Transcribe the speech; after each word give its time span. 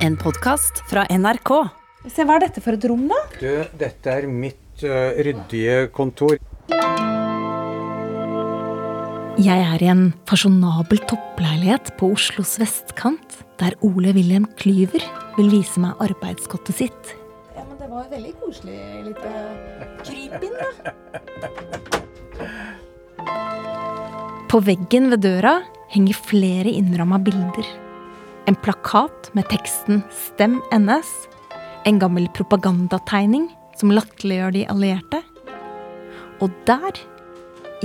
En 0.00 0.14
podkast 0.16 0.78
fra 0.88 1.02
NRK. 1.12 1.50
Se, 2.08 2.24
Hva 2.24 2.38
er 2.38 2.46
dette 2.46 2.62
for 2.64 2.72
et 2.72 2.84
rom, 2.88 3.02
da? 3.10 3.18
Du, 3.36 3.50
dette 3.76 4.08
er 4.08 4.24
mitt 4.32 4.80
uh, 4.80 5.12
ryddige 5.20 5.90
kontor. 5.92 6.38
Jeg 9.40 9.60
er 9.66 9.84
i 9.84 9.90
en 9.92 10.06
fasjonabel 10.28 11.02
toppleilighet 11.10 11.92
på 12.00 12.08
Oslos 12.14 12.56
vestkant, 12.62 13.44
der 13.60 13.76
Ole 13.84 14.14
William 14.16 14.48
Klyver 14.60 15.04
vil 15.36 15.52
vise 15.52 15.76
meg 15.84 16.00
arbeidsgodtet 16.00 16.80
sitt. 16.80 17.12
Ja, 17.52 17.66
men 17.68 17.76
Det 17.76 17.88
var 17.92 18.06
jo 18.06 18.10
veldig 18.14 18.34
koselig. 18.40 18.80
Litt 19.04 19.20
krypinn, 19.20 20.00
kryp 20.08 20.40
inn, 20.48 20.56
da. 20.64 20.96
På 24.48 24.64
veggen 24.64 25.12
ved 25.12 25.20
døra 25.28 25.60
henger 25.92 26.16
flere 26.24 26.72
innramma 26.72 27.20
bilder. 27.20 27.89
En 28.50 28.56
plakat 28.58 29.28
med 29.32 29.46
teksten 29.46 30.00
'Stem 30.10 30.56
NS'. 30.74 31.28
En 31.86 32.00
gammel 32.02 32.26
propagandategning 32.34 33.44
som 33.78 33.92
latterliggjør 33.94 34.56
de 34.56 34.64
allierte. 34.72 35.20
Og 36.42 36.50
der, 36.66 36.98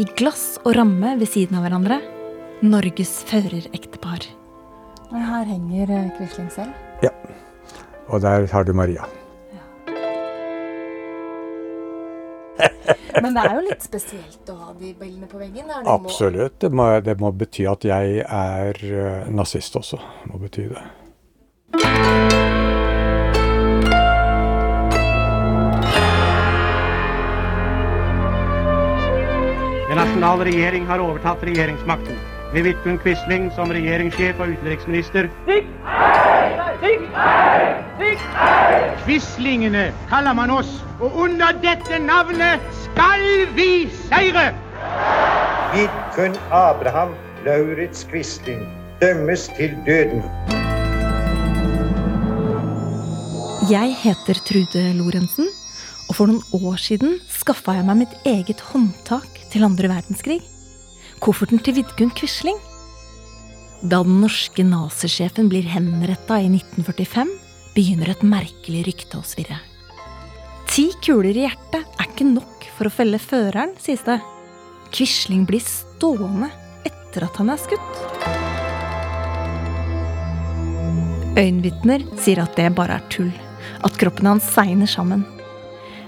i 0.01 0.07
glass 0.17 0.57
og 0.63 0.73
ramme 0.79 1.19
ved 1.19 1.29
siden 1.29 1.59
av 1.59 1.67
hverandre, 1.67 1.99
Norges 2.65 3.13
førerektepar. 3.29 4.25
Her 5.11 5.45
henger 5.45 5.93
uh, 5.93 6.09
Quisling 6.17 6.49
selv. 6.49 6.73
Ja. 7.05 7.13
Og 8.09 8.25
der 8.25 8.49
har 8.49 8.65
du 8.65 8.73
Maria. 8.73 9.05
Men 13.23 13.35
det 13.35 13.43
er 13.45 13.55
jo 13.57 13.63
litt 13.65 13.85
spesielt 13.85 14.51
å 14.51 14.57
ha 14.59 14.73
de 14.77 14.91
bildene 14.97 15.29
på 15.31 15.39
veggen. 15.39 15.69
Det 15.71 15.91
Absolutt. 15.91 16.59
Det 16.61 16.71
må, 16.71 16.89
det 17.03 17.17
må 17.21 17.31
bety 17.35 17.67
at 17.69 17.87
jeg 17.87 18.21
er 18.25 18.83
uh, 18.83 19.31
nazist 19.31 19.77
også. 19.79 19.99
Det 20.23 20.31
må 20.33 20.41
bety 20.43 20.69
det. 20.73 20.85
Den 29.85 30.01
nasjonale 30.01 30.49
regjering 30.49 30.87
har 30.89 30.99
overtatt 30.99 31.43
regjeringsmakten. 31.47 32.17
Med 32.51 32.67
Vidkun 32.67 32.97
Quisling 33.03 33.47
som 33.55 33.71
regjeringssjef 33.71 34.39
og 34.43 34.51
utenriksminister. 34.57 35.31
Quislingene 39.05 39.93
kaller 40.09 40.33
man 40.35 40.51
oss, 40.51 40.71
og 40.99 41.15
under 41.25 41.55
dette 41.63 41.99
navnet 42.03 42.63
skal 42.83 43.45
vi 43.55 43.87
seire! 44.07 44.49
Vidkun 45.75 46.35
Abraham 46.51 47.15
Lauritz 47.45 48.05
Quisling 48.09 48.63
dømmes 49.01 49.47
til 49.57 49.75
døden. 49.87 50.23
Jeg 53.71 53.95
heter 54.03 54.37
Trude 54.45 54.83
Lorentzen, 54.93 55.47
og 56.09 56.15
for 56.15 56.29
noen 56.29 56.43
år 56.53 56.77
siden 56.81 57.17
skaffa 57.31 57.79
jeg 57.79 57.87
meg 57.87 58.03
mitt 58.03 58.15
eget 58.29 58.61
håndtak 58.71 59.41
til 59.51 59.65
andre 59.65 59.89
verdenskrig. 59.89 60.41
Kofferten 61.23 61.63
til 61.63 61.79
Vidkun 61.79 62.11
Quisling. 62.13 62.59
Da 63.81 64.03
den 64.03 64.21
norske 64.21 64.63
nazisjefen 64.63 65.49
blir 65.51 65.67
henretta 65.69 66.39
i 66.41 66.47
1945, 66.47 67.31
begynner 67.75 68.13
et 68.13 68.23
merkelig 68.23 68.85
rykte 68.87 69.19
å 69.19 69.25
svirre. 69.27 69.59
Ti 70.71 70.87
kuler 71.03 71.35
i 71.35 71.45
hjertet 71.45 71.83
er 71.83 72.07
ikke 72.07 72.27
nok 72.27 72.65
for 72.77 72.87
å 72.87 72.93
felle 72.93 73.19
føreren, 73.21 73.75
sies 73.79 74.03
det. 74.07 74.17
Quisling 74.95 75.43
blir 75.47 75.63
stående 75.63 76.49
etter 76.87 77.27
at 77.27 77.37
han 77.41 77.51
er 77.51 77.61
skutt. 77.61 78.01
Øyenvitner 81.35 82.03
sier 82.23 82.39
at 82.45 82.55
det 82.55 82.69
bare 82.77 82.95
er 82.95 83.07
tull, 83.11 83.31
at 83.83 83.97
kroppen 83.99 84.29
hans 84.29 84.47
segner 84.55 84.87
sammen. 84.87 85.25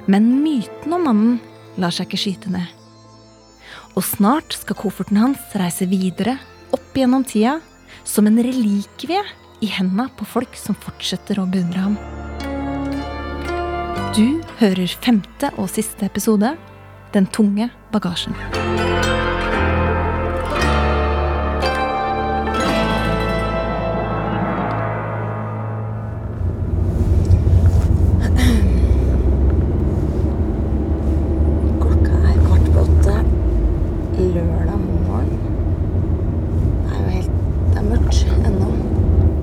Men 0.08 0.30
myten 0.40 0.94
om 0.96 1.04
mannen 1.04 1.40
lar 1.76 1.92
seg 1.92 2.08
ikke 2.08 2.22
skyte 2.22 2.52
ned. 2.54 2.68
Og 3.98 4.06
snart 4.08 4.56
skal 4.56 4.78
kofferten 4.80 5.20
hans 5.20 5.42
reise 5.60 5.88
videre, 5.90 6.38
opp 6.76 6.98
gjennom 6.98 7.26
tida, 7.28 7.60
som 8.04 8.28
en 8.28 8.40
relikvie 8.44 9.24
i 9.60 9.70
henda 9.72 10.10
på 10.18 10.26
folk 10.26 10.56
som 10.60 10.78
fortsetter 10.78 11.40
å 11.42 11.48
beundre 11.50 11.84
ham. 11.88 11.98
Du 14.18 14.42
hører 14.62 14.90
femte 15.04 15.52
og 15.58 15.70
siste 15.74 16.08
episode, 16.08 16.56
Den 17.14 17.26
tunge 17.32 17.70
bagasjen. 17.94 18.36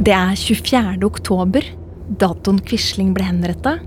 Det 0.05 0.13
er 0.13 0.35
24. 0.37 0.99
oktober, 1.07 1.65
datoen 2.21 2.59
Quisling 2.69 3.15
ble 3.17 3.25
henretta, 3.25 3.79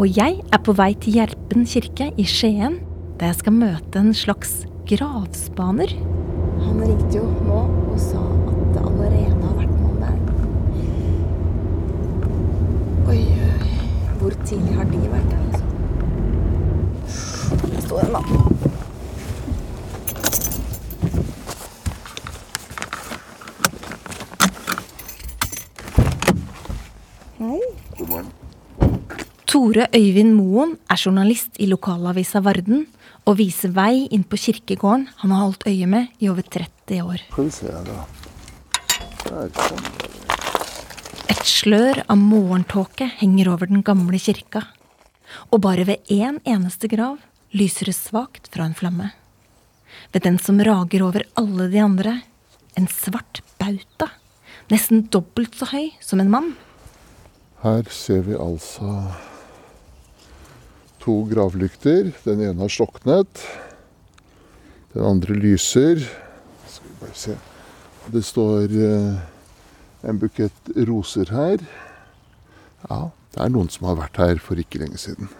og 0.00 0.08
jeg 0.16 0.38
er 0.40 0.60
på 0.64 0.72
vei 0.78 0.94
til 0.96 1.18
Gjerpen 1.18 1.66
kirke 1.68 2.06
i 2.16 2.24
Skien, 2.24 2.78
der 3.20 3.28
jeg 3.28 3.36
skal 3.42 3.52
møte 3.52 4.00
en 4.00 4.14
slags 4.16 4.64
gravspaner. 4.88 5.92
Han 6.62 6.80
ringte 6.80 7.18
jo 7.18 7.26
nå 7.44 7.60
og 7.68 8.00
sa 8.00 8.16
at 8.16 8.64
det 8.78 8.80
allerede 8.80 9.42
har 9.42 9.58
vært 9.58 9.74
noen 9.76 10.00
der. 10.06 10.16
Oi. 13.12 13.20
Hvor 14.22 14.32
tidlig 14.46 14.72
har 14.78 14.88
de 14.88 15.04
vært 15.04 15.28
der, 15.34 15.40
altså? 15.50 15.66
Der 17.66 17.84
står 17.84 18.06
en 18.06 18.16
mann. 18.16 18.57
Tore 29.58 29.88
Øyvind 29.90 30.36
Moen 30.38 30.76
er 30.86 31.00
journalist 31.02 31.56
i 31.58 31.66
lokalavisa 31.66 32.38
Varden 32.46 32.84
og 33.26 33.40
viser 33.40 33.72
vei 33.74 34.04
inn 34.14 34.22
på 34.22 34.38
kirkegården 34.38 35.08
han 35.18 35.32
har 35.34 35.40
holdt 35.40 35.64
øye 35.66 35.86
med 35.90 36.12
i 36.22 36.28
over 36.30 36.44
30 36.46 37.00
år. 37.02 37.24
Skal 37.32 37.48
vi 37.48 37.54
se 37.56 37.72
da. 37.88 37.96
Der 39.24 39.48
det. 39.56 39.78
Et 41.34 41.42
slør 41.50 41.98
av 42.04 42.20
morgentåke 42.22 43.08
henger 43.18 43.50
over 43.50 43.66
den 43.66 43.82
gamle 43.82 44.20
kirka, 44.22 44.62
og 45.50 45.64
bare 45.66 45.88
ved 45.88 46.06
én 46.06 46.38
eneste 46.46 46.86
grav 46.92 47.16
lyser 47.50 47.90
det 47.90 47.96
svakt 47.98 48.46
fra 48.54 48.68
en 48.68 48.78
flamme. 48.78 49.08
Ved 50.14 50.22
den 50.22 50.38
som 50.38 50.62
rager 50.62 51.02
over 51.02 51.26
alle 51.34 51.66
de 51.72 51.80
andre, 51.82 52.12
en 52.78 52.86
svart 52.86 53.42
bauta, 53.58 54.12
nesten 54.70 55.08
dobbelt 55.10 55.58
så 55.58 55.66
høy 55.72 55.90
som 55.98 56.22
en 56.22 56.30
mann. 56.30 56.54
Her 57.64 57.82
ser 57.90 58.22
vi 58.22 58.38
altså 58.38 58.92
to 61.08 61.24
gravlykter. 61.30 62.12
Den 62.26 62.42
ene 62.44 62.60
har 62.60 62.72
sloknet. 62.72 63.44
Den 64.92 65.06
andre 65.08 65.36
lyser. 65.36 66.02
Skal 66.68 66.88
vi 66.88 66.96
bare 67.00 67.16
se. 67.16 67.36
Det 68.12 68.24
står 68.24 68.72
eh, 68.72 69.20
en 70.08 70.20
bukett 70.20 70.72
roser 70.88 71.32
her. 71.32 71.64
Ja, 72.88 73.08
det 73.34 73.44
er 73.44 73.52
noen 73.52 73.70
som 73.72 73.88
har 73.88 73.98
vært 74.00 74.20
her 74.20 74.40
for 74.42 74.60
ikke 74.60 74.80
lenge 74.82 75.00
siden. 75.00 75.30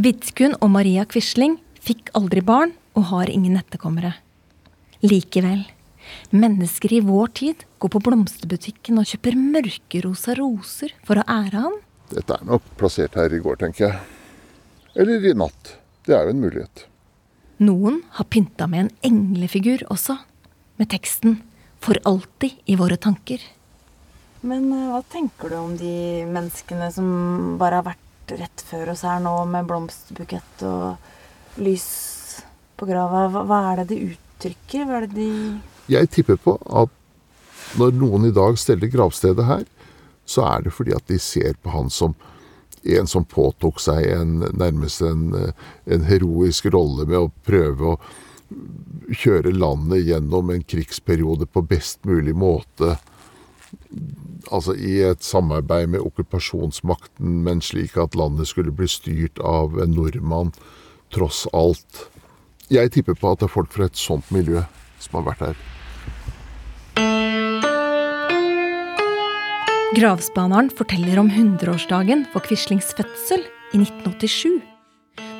Vidkun 0.00 0.56
og 0.60 0.72
Maria 0.74 1.04
Quisling 1.08 1.58
fikk 1.84 2.10
aldri 2.18 2.42
barn 2.44 2.74
og 2.98 3.08
har 3.12 3.30
ingen 3.32 3.56
etterkommere. 3.60 4.14
Likevel, 5.04 5.66
mennesker 6.32 6.96
i 6.96 7.02
vår 7.04 7.32
tid 7.40 7.64
går 7.82 7.92
på 7.92 8.02
blomsterbutikken 8.04 9.00
og 9.00 9.08
kjøper 9.10 9.36
mørkerosa 9.38 10.36
roser 10.40 10.96
for 11.04 11.20
å 11.20 11.28
ære 11.28 11.68
han. 11.68 11.78
Dette 12.12 12.36
er 12.36 12.48
nok 12.48 12.64
plassert 12.80 13.16
her 13.20 13.32
i 13.32 13.40
går, 13.44 13.60
tenker 13.60 13.88
jeg. 13.88 14.13
Eller 14.94 15.26
i 15.26 15.34
natt. 15.34 15.76
Det 16.06 16.14
er 16.14 16.28
jo 16.28 16.34
en 16.34 16.42
mulighet. 16.44 16.84
Noen 17.64 18.00
har 18.16 18.26
pynta 18.30 18.66
med 18.70 18.86
en 18.86 18.92
englefigur 19.08 19.84
også, 19.90 20.18
med 20.76 20.90
teksten 20.90 21.42
'For 21.80 21.98
alltid 22.04 22.52
i 22.66 22.76
våre 22.76 22.96
tanker'. 22.96 23.42
Men 24.40 24.72
eh, 24.72 24.88
hva 24.92 25.02
tenker 25.08 25.50
du 25.50 25.56
om 25.56 25.76
de 25.76 26.24
menneskene 26.28 26.90
som 26.92 27.58
bare 27.60 27.80
har 27.80 27.86
vært 27.86 28.34
rett 28.40 28.64
før 28.64 28.92
oss 28.92 29.04
her 29.04 29.20
nå, 29.20 29.34
med 29.44 29.68
blomsterbukett 29.68 30.64
og 30.68 31.60
lys 31.60 32.42
på 32.76 32.88
grava? 32.88 33.28
Hva, 33.28 33.44
hva 33.44 33.60
er 33.72 33.82
det 33.82 33.88
de 33.92 34.12
uttrykker? 34.12 34.84
Hva 34.84 35.00
er 35.00 35.06
det 35.06 35.16
de 35.16 35.60
Jeg 35.92 36.10
tipper 36.10 36.36
på 36.36 36.56
at 36.72 36.90
når 37.78 37.96
noen 37.98 38.28
i 38.28 38.34
dag 38.34 38.56
steller 38.60 38.88
gravstedet 38.88 39.44
her, 39.44 39.64
så 40.24 40.44
er 40.48 40.64
det 40.64 40.72
fordi 40.72 40.94
at 40.96 41.06
de 41.10 41.18
ser 41.20 41.56
på 41.60 41.72
han 41.74 41.90
som 41.92 42.14
en 42.84 43.08
som 43.08 43.24
påtok 43.24 43.80
seg 43.80 44.06
en, 44.12 44.36
nærmest 44.52 45.02
en, 45.02 45.52
en 45.84 46.06
heroisk 46.08 46.68
rolle 46.74 47.06
med 47.08 47.18
å 47.18 47.32
prøve 47.46 47.94
å 47.94 47.98
kjøre 49.14 49.54
landet 49.56 50.04
gjennom 50.04 50.52
en 50.52 50.62
krigsperiode 50.62 51.48
på 51.50 51.64
best 51.68 52.04
mulig 52.04 52.34
måte. 52.36 52.96
altså 54.50 54.74
i 54.74 55.00
et 55.02 55.22
samarbeid 55.24 55.88
med 55.88 56.00
okkupasjonsmakten, 56.04 57.42
men 57.42 57.60
slik 57.60 57.96
at 57.96 58.14
landet 58.14 58.48
skulle 58.48 58.70
bli 58.70 58.86
styrt 58.88 59.38
av 59.40 59.80
en 59.80 59.96
nordmann, 59.96 60.52
tross 61.10 61.46
alt. 61.52 62.08
Jeg 62.70 62.92
tipper 62.92 63.14
på 63.14 63.32
at 63.32 63.40
det 63.40 63.48
er 63.48 63.56
folk 63.56 63.72
fra 63.72 63.88
et 63.88 63.96
sånt 63.96 64.30
miljø 64.30 64.62
som 65.00 65.18
har 65.20 65.32
vært 65.32 65.48
her. 65.48 65.73
Gravspaneren 69.94 70.70
forteller 70.74 71.20
om 71.20 71.28
100-årsdagen 71.30 72.24
for 72.32 72.42
Quislings 72.42 72.88
fødsel 72.96 73.44
i 73.76 73.78
1987. 73.78 74.56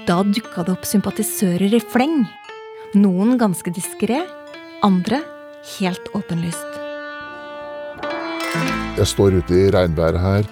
Da 0.06 0.20
dukka 0.28 0.62
det 0.62 0.76
opp 0.76 0.86
sympatisører 0.86 1.74
i 1.74 1.80
fleng. 1.82 2.20
Noen 2.94 3.34
ganske 3.40 3.72
diskré, 3.74 4.20
andre 4.86 5.18
helt 5.74 6.06
åpenlyst. 6.14 6.78
Jeg 8.94 9.10
står 9.10 9.40
ute 9.40 9.58
i 9.58 9.68
regnværet 9.74 10.22
her. 10.22 10.50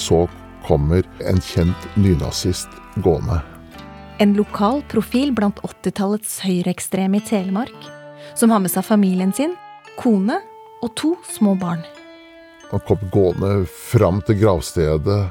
Så 0.00 0.24
kommer 0.64 1.04
en 1.20 1.42
kjent 1.44 1.88
nynazist 2.00 2.72
gående. 3.04 3.42
En 4.22 4.32
lokal 4.38 4.80
profil 4.88 5.34
blant 5.36 5.60
80-tallets 5.60 6.38
høyreekstreme 6.46 7.20
i 7.20 7.26
Telemark, 7.28 7.90
som 8.32 8.54
har 8.54 8.64
med 8.64 8.72
seg 8.72 8.86
familien 8.86 9.34
sin, 9.36 9.58
kone 10.00 10.40
og 10.80 10.94
to 10.96 11.18
små 11.28 11.58
barn. 11.58 11.84
Han 12.72 12.80
kommer 12.88 13.10
gående 13.12 13.66
fram 13.68 14.22
til 14.24 14.38
gravstedet, 14.40 15.26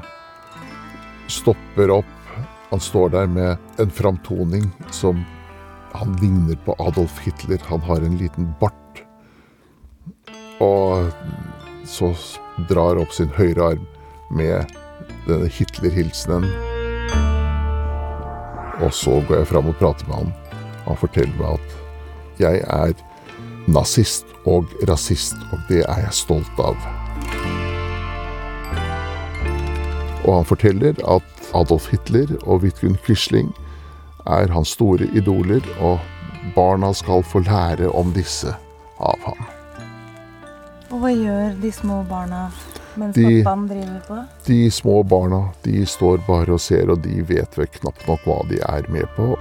stopper 1.26 1.90
opp. 1.90 2.10
Han 2.70 2.80
står 2.80 3.10
der 3.16 3.26
med 3.26 3.80
en 3.82 3.90
framtoning 3.90 4.68
som 4.90 5.24
Han 5.92 6.14
ligner 6.22 6.56
på 6.64 6.72
Adolf 6.78 7.18
Hitler. 7.20 7.58
Han 7.68 7.80
har 7.80 8.00
en 8.00 8.16
liten 8.16 8.46
bart. 8.60 9.02
Og 10.60 11.10
så 11.84 12.14
drar 12.70 12.96
opp 12.96 13.12
sin 13.12 13.28
høyre 13.36 13.74
arm 13.74 13.84
med 14.30 14.72
denne 15.26 15.50
Hitler-hilsenen. 15.52 16.48
Og 18.80 18.88
så 18.94 19.18
går 19.28 19.42
jeg 19.42 19.50
fram 19.52 19.68
og 19.68 19.76
prater 19.82 20.08
med 20.08 20.22
han. 20.22 20.32
Han 20.86 21.02
forteller 21.02 21.36
meg 21.42 21.60
at 21.60 22.40
jeg 22.40 22.64
er 22.64 22.96
nazist 23.68 24.32
og 24.48 24.72
rasist, 24.88 25.36
og 25.52 25.60
det 25.68 25.84
er 25.84 26.06
jeg 26.06 26.20
stolt 26.22 26.62
av. 26.62 27.01
Og 30.24 30.36
han 30.36 30.44
forteller 30.46 30.98
at 31.16 31.48
Adolf 31.54 31.88
Hitler 31.90 32.36
og 32.46 32.62
Vidkun 32.62 32.96
Quisling 33.06 33.50
er 34.26 34.52
hans 34.54 34.68
store 34.76 35.08
idoler, 35.18 35.64
og 35.82 35.98
barna 36.54 36.92
skal 36.94 37.24
få 37.26 37.42
lære 37.42 37.90
om 37.90 38.12
disse 38.14 38.52
av 39.02 39.18
ham. 39.26 39.42
Og 40.92 41.00
hva 41.02 41.10
gjør 41.16 41.56
de 41.62 41.72
små 41.72 42.02
barna 42.06 42.44
mens 43.00 43.16
De- 43.16 43.24
pappaen 43.42 43.66
driver 43.70 44.00
på? 44.06 44.18
De 44.46 44.60
små 44.70 45.02
barna 45.08 45.42
de 45.64 45.86
står 45.86 46.20
bare 46.28 46.52
og 46.52 46.60
ser, 46.60 46.90
og 46.92 47.00
de 47.02 47.22
vet 47.28 47.58
vel 47.58 47.70
knapt 47.80 48.06
nok 48.08 48.26
hva 48.28 48.42
de 48.50 48.60
er 48.68 48.86
med 48.92 49.08
på. 49.16 49.32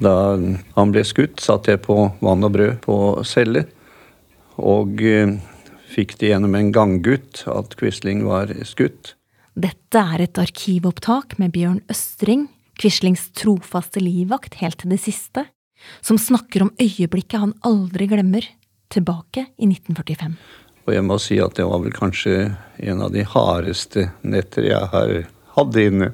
Da 0.00 0.14
han 0.76 0.92
ble 0.94 1.04
skutt, 1.04 1.42
satt 1.44 1.68
jeg 1.68 1.82
på 1.84 1.96
vann 2.24 2.46
og 2.46 2.54
brød 2.54 2.78
på 2.86 2.96
celle. 3.28 3.66
Og 4.60 5.02
eh, 5.04 5.34
fikk 5.92 6.16
det 6.20 6.32
gjennom 6.32 6.56
en 6.56 6.70
ganggutt 6.72 7.44
at 7.50 7.76
Quisling 7.80 8.24
var 8.28 8.52
skutt. 8.68 9.14
Dette 9.60 10.00
er 10.14 10.24
et 10.24 10.40
arkivopptak 10.40 11.36
med 11.40 11.52
Bjørn 11.52 11.82
Østring, 11.92 12.48
Quislings 12.80 13.26
trofaste 13.36 14.00
livvakt 14.00 14.56
helt 14.62 14.78
til 14.80 14.94
det 14.94 15.00
siste, 15.02 15.44
som 16.00 16.20
snakker 16.20 16.64
om 16.64 16.72
øyeblikket 16.80 17.42
han 17.42 17.52
aldri 17.66 18.08
glemmer, 18.08 18.46
tilbake 18.90 19.44
i 19.60 19.68
1945. 19.68 20.32
Og 20.88 20.94
jeg 20.96 21.04
må 21.06 21.18
si 21.22 21.36
at 21.42 21.54
det 21.58 21.66
var 21.68 21.82
vel 21.84 21.92
kanskje 21.94 22.54
en 22.80 23.04
av 23.04 23.12
de 23.14 23.22
hardeste 23.22 24.08
netter 24.26 24.66
jeg 24.66 24.88
har 24.94 25.12
hatt 25.54 25.76
inne. 25.78 26.10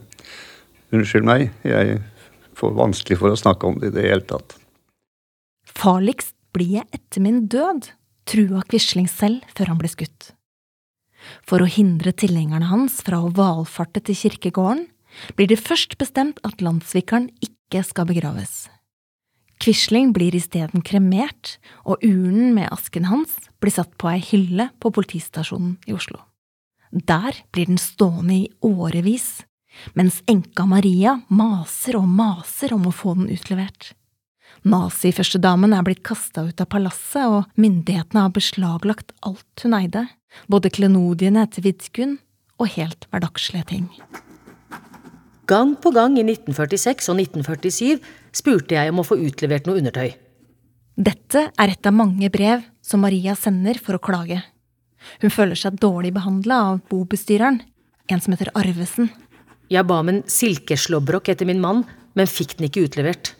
Unnskyld 0.92 1.26
meg, 1.28 1.46
jeg 1.64 2.00
får 2.56 2.74
vanskelig 2.76 3.18
for 3.20 3.32
å 3.32 3.38
snakke 3.38 3.68
om 3.68 3.78
det 3.80 3.92
i 3.92 3.96
det 3.96 4.06
hele 4.08 4.24
tatt. 4.26 4.56
Farligst 5.76 6.34
blir 6.56 6.78
jeg 6.78 6.88
etter 6.96 7.22
min 7.24 7.44
død, 7.52 7.90
trua 8.26 8.62
Quisling 8.70 9.08
selv 9.10 9.44
før 9.56 9.74
han 9.74 9.80
ble 9.80 9.90
skutt. 9.92 10.32
For 11.46 11.62
å 11.62 11.70
hindre 11.70 12.14
tilhengerne 12.14 12.70
hans 12.70 13.00
fra 13.04 13.20
å 13.22 13.32
valfarte 13.34 14.02
til 14.06 14.18
kirkegården, 14.18 14.86
blir 15.36 15.50
det 15.50 15.60
først 15.62 15.96
bestemt 16.00 16.40
at 16.46 16.62
landssvikeren 16.64 17.30
ikke 17.44 17.82
skal 17.86 18.08
begraves. 18.08 18.66
Quisling 19.62 20.12
blir 20.12 20.36
isteden 20.36 20.84
kremert, 20.84 21.56
og 21.88 22.02
urnen 22.04 22.52
med 22.54 22.68
asken 22.74 23.08
hans 23.08 23.38
blir 23.62 23.72
satt 23.72 23.94
på 24.00 24.10
ei 24.12 24.20
hylle 24.20 24.68
på 24.82 24.92
politistasjonen 24.92 25.78
i 25.88 25.96
Oslo. 25.96 26.20
Der 26.92 27.40
blir 27.52 27.68
den 27.68 27.80
stående 27.80 28.36
i 28.36 28.50
årevis, 28.64 29.45
mens 29.98 30.22
enka 30.30 30.66
Maria 30.68 31.20
maser 31.28 31.98
og 32.00 32.08
maser 32.08 32.74
om 32.76 32.88
å 32.88 32.94
få 32.94 33.14
den 33.18 33.30
utlevert. 33.34 33.92
Naziførstedamen 34.66 35.74
er 35.76 35.84
blitt 35.86 36.02
kasta 36.06 36.46
ut 36.48 36.60
av 36.62 36.70
palasset, 36.72 37.26
og 37.26 37.60
myndighetene 37.60 38.24
har 38.24 38.34
beslaglagt 38.34 39.12
alt 39.26 39.64
hun 39.64 39.76
eide, 39.78 40.06
både 40.50 40.72
klenodiene 40.74 41.46
til 41.52 41.68
Vidkun 41.68 42.16
og 42.58 42.72
helt 42.74 43.06
hverdagslige 43.12 43.68
ting. 43.70 43.90
Gang 45.46 45.76
på 45.78 45.92
gang 45.94 46.16
i 46.18 46.24
1946 46.26 47.12
og 47.12 47.20
1947 47.20 48.00
spurte 48.34 48.74
jeg 48.74 48.90
om 48.90 49.02
å 49.02 49.06
få 49.06 49.20
utlevert 49.22 49.68
noe 49.68 49.78
undertøy. 49.78 50.16
Dette 50.96 51.50
er 51.52 51.70
et 51.70 51.86
av 51.86 51.94
mange 51.94 52.30
brev 52.32 52.64
som 52.82 53.04
Maria 53.04 53.36
sender 53.38 53.78
for 53.78 53.98
å 53.98 54.02
klage. 54.02 54.40
Hun 55.22 55.30
føler 55.30 55.58
seg 55.58 55.78
dårlig 55.78 56.14
behandla 56.16 56.58
av 56.72 56.80
bobestyreren, 56.90 57.60
en 58.10 58.22
som 58.22 58.34
heter 58.34 58.50
Arvesen. 58.58 59.10
Jeg 59.72 59.82
ba 59.88 59.98
om 59.98 60.10
en 60.12 60.22
silkeslåbrok 60.30 61.32
etter 61.32 61.48
min 61.48 61.62
mann, 61.62 61.82
men 62.14 62.30
fikk 62.30 62.54
den 62.58 62.68
ikke 62.68 62.84
utlevert. 62.86 63.32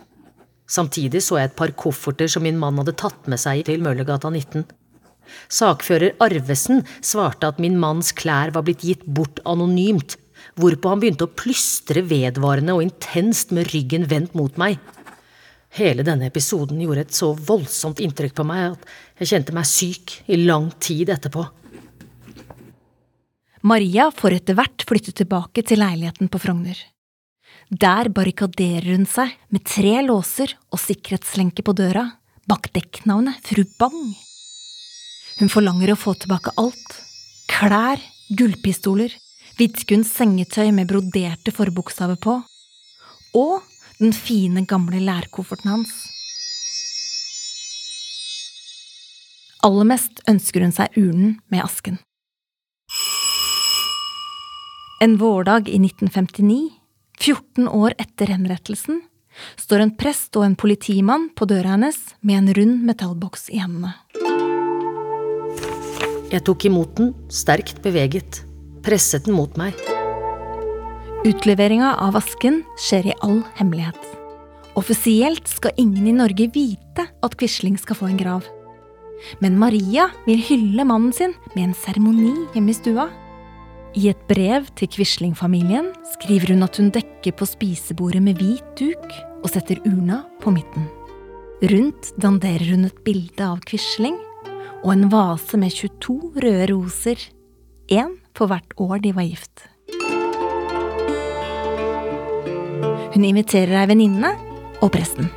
Samtidig 0.67 1.23
så 1.23 1.39
jeg 1.39 1.53
et 1.53 1.59
par 1.59 1.71
kofferter 1.79 2.31
som 2.31 2.43
min 2.43 2.59
mann 2.59 2.81
hadde 2.81 2.97
tatt 2.99 3.29
med 3.31 3.39
seg 3.39 3.63
til 3.69 3.85
Møllergata 3.85 4.33
19. 4.33 4.65
Sakfører 5.51 6.17
Arvesen 6.23 6.83
svarte 6.99 7.47
at 7.47 7.61
min 7.63 7.79
manns 7.79 8.11
klær 8.19 8.51
var 8.55 8.67
blitt 8.67 8.83
gitt 8.87 9.05
bort 9.07 9.39
anonymt, 9.47 10.17
hvorpå 10.59 10.91
han 10.91 11.03
begynte 11.03 11.29
å 11.29 11.35
plystre 11.39 12.03
vedvarende 12.11 12.75
og 12.75 12.83
intenst 12.83 13.55
med 13.55 13.71
ryggen 13.71 14.09
vendt 14.11 14.35
mot 14.39 14.59
meg. 14.59 14.81
Hele 15.77 16.03
denne 16.07 16.27
episoden 16.31 16.81
gjorde 16.83 17.07
et 17.07 17.15
så 17.15 17.31
voldsomt 17.37 18.03
inntrykk 18.03 18.35
på 18.39 18.47
meg 18.49 18.73
at 18.73 18.91
jeg 19.21 19.31
kjente 19.31 19.55
meg 19.55 19.71
syk 19.71 20.19
i 20.27 20.41
lang 20.43 20.73
tid 20.83 21.13
etterpå. 21.15 21.47
Maria 23.67 24.13
får 24.15 24.37
etter 24.37 24.55
hvert 24.55 24.85
flytte 24.87 25.11
tilbake 25.17 25.63
til 25.67 25.81
leiligheten 25.83 26.29
på 26.31 26.39
Frogner. 26.39 26.79
Der 27.67 28.07
barrikaderer 28.15 28.93
hun 28.93 29.09
seg 29.11 29.33
med 29.51 29.65
tre 29.67 29.97
låser 30.07 30.53
og 30.71 30.79
sikkerhetslenke 30.79 31.65
på 31.67 31.75
døra, 31.75 32.05
bak 32.47 32.69
dekknavnet 32.77 33.43
Fru 33.49 33.65
Bang. 33.81 34.13
Hun 35.41 35.51
forlanger 35.51 35.93
å 35.93 35.99
få 35.99 36.15
tilbake 36.15 36.55
alt. 36.63 36.95
Klær, 37.51 37.99
gullpistoler, 38.39 39.11
Vidkuns 39.59 40.13
sengetøy 40.15 40.69
med 40.77 40.87
broderte 40.91 41.51
forbokstaver 41.55 42.19
på, 42.23 42.39
og 43.41 43.55
den 43.99 44.13
fine, 44.13 44.67
gamle 44.69 45.01
lærkofferten 45.01 45.73
hans. 45.73 45.95
Aller 49.67 49.89
mest 49.89 50.21
ønsker 50.29 50.63
hun 50.63 50.77
seg 50.77 51.01
urnen 51.01 51.41
med 51.49 51.65
asken. 51.65 51.97
En 54.99 55.17
vårdag 55.17 55.69
i 55.69 55.77
1959, 55.77 56.71
14 57.21 57.69
år 57.69 57.93
etter 57.99 58.31
henrettelsen, 58.33 59.03
står 59.61 59.83
en 59.85 59.91
prest 59.93 60.37
og 60.41 60.47
en 60.47 60.55
politimann 60.57 61.27
på 61.37 61.45
døra 61.51 61.75
hennes 61.75 61.99
med 62.25 62.39
en 62.39 62.55
rund 62.57 62.79
metallboks 62.89 63.51
i 63.53 63.61
hendene. 63.61 63.93
Jeg 66.33 66.41
tok 66.49 66.65
imot 66.71 66.95
den, 66.97 67.13
sterkt 67.29 67.83
beveget, 67.85 68.41
presset 68.87 69.29
den 69.29 69.37
mot 69.37 69.53
meg. 69.61 69.77
Utleveringa 71.29 71.93
av 72.01 72.17
asken 72.17 72.63
skjer 72.81 73.11
i 73.13 73.19
all 73.21 73.43
hemmelighet. 73.61 74.01
Offisielt 74.81 75.45
skal 75.53 75.77
ingen 75.77 76.09
i 76.09 76.17
Norge 76.17 76.49
vite 76.57 77.05
at 77.05 77.37
Quisling 77.37 77.77
skal 77.77 78.01
få 78.01 78.09
en 78.09 78.23
grav. 78.25 78.49
Men 79.45 79.61
Maria 79.61 80.09
vil 80.25 80.41
hylle 80.41 80.89
mannen 80.89 81.13
sin 81.13 81.37
med 81.53 81.67
en 81.67 81.79
seremoni 81.85 82.33
hjemme 82.57 82.73
i 82.73 82.81
stua. 82.81 83.09
I 83.97 84.11
et 84.11 84.19
brev 84.29 84.67
til 84.77 84.91
Quisling-familien 84.93 85.87
skriver 86.13 86.51
hun 86.53 86.67
at 86.67 86.77
hun 86.77 86.91
dekker 86.93 87.33
på 87.33 87.47
spisebordet 87.49 88.21
med 88.21 88.37
hvit 88.37 88.67
duk 88.77 89.15
og 89.41 89.49
setter 89.49 89.79
urna 89.89 90.19
på 90.43 90.53
midten. 90.53 90.85
Rundt 91.65 92.11
danderer 92.21 92.75
hun 92.75 92.85
et 92.85 92.99
bilde 93.07 93.41
av 93.41 93.63
Quisling 93.65 94.19
og 94.83 94.91
en 94.93 95.07
vase 95.09 95.57
med 95.57 95.73
22 95.73 96.43
røde 96.45 96.67
roser, 96.69 97.17
én 97.89 98.13
for 98.37 98.53
hvert 98.53 98.77
år 98.77 99.01
de 99.01 99.15
var 99.17 99.25
gift. 99.25 99.65
Hun 103.15 103.25
inviterer 103.25 103.79
ei 103.81 103.89
venninne 103.89 104.35
og 104.85 104.93
presten. 104.93 105.31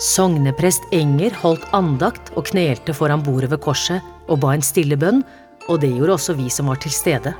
Sogneprest 0.00 0.88
Enger 0.96 1.36
holdt 1.42 1.68
andakt 1.76 2.32
og 2.38 2.48
knelte 2.48 2.96
foran 2.96 3.20
bordet 3.26 3.52
ved 3.52 3.60
korset 3.60 4.00
og 4.32 4.40
ba 4.40 4.54
en 4.56 4.64
stille 4.64 4.96
bønn, 4.96 5.20
og 5.68 5.80
det 5.82 5.92
gjorde 5.94 6.16
også 6.16 6.36
vi 6.38 6.48
som 6.52 6.70
var 6.72 6.80
til 6.82 6.94
stede. 6.94 7.34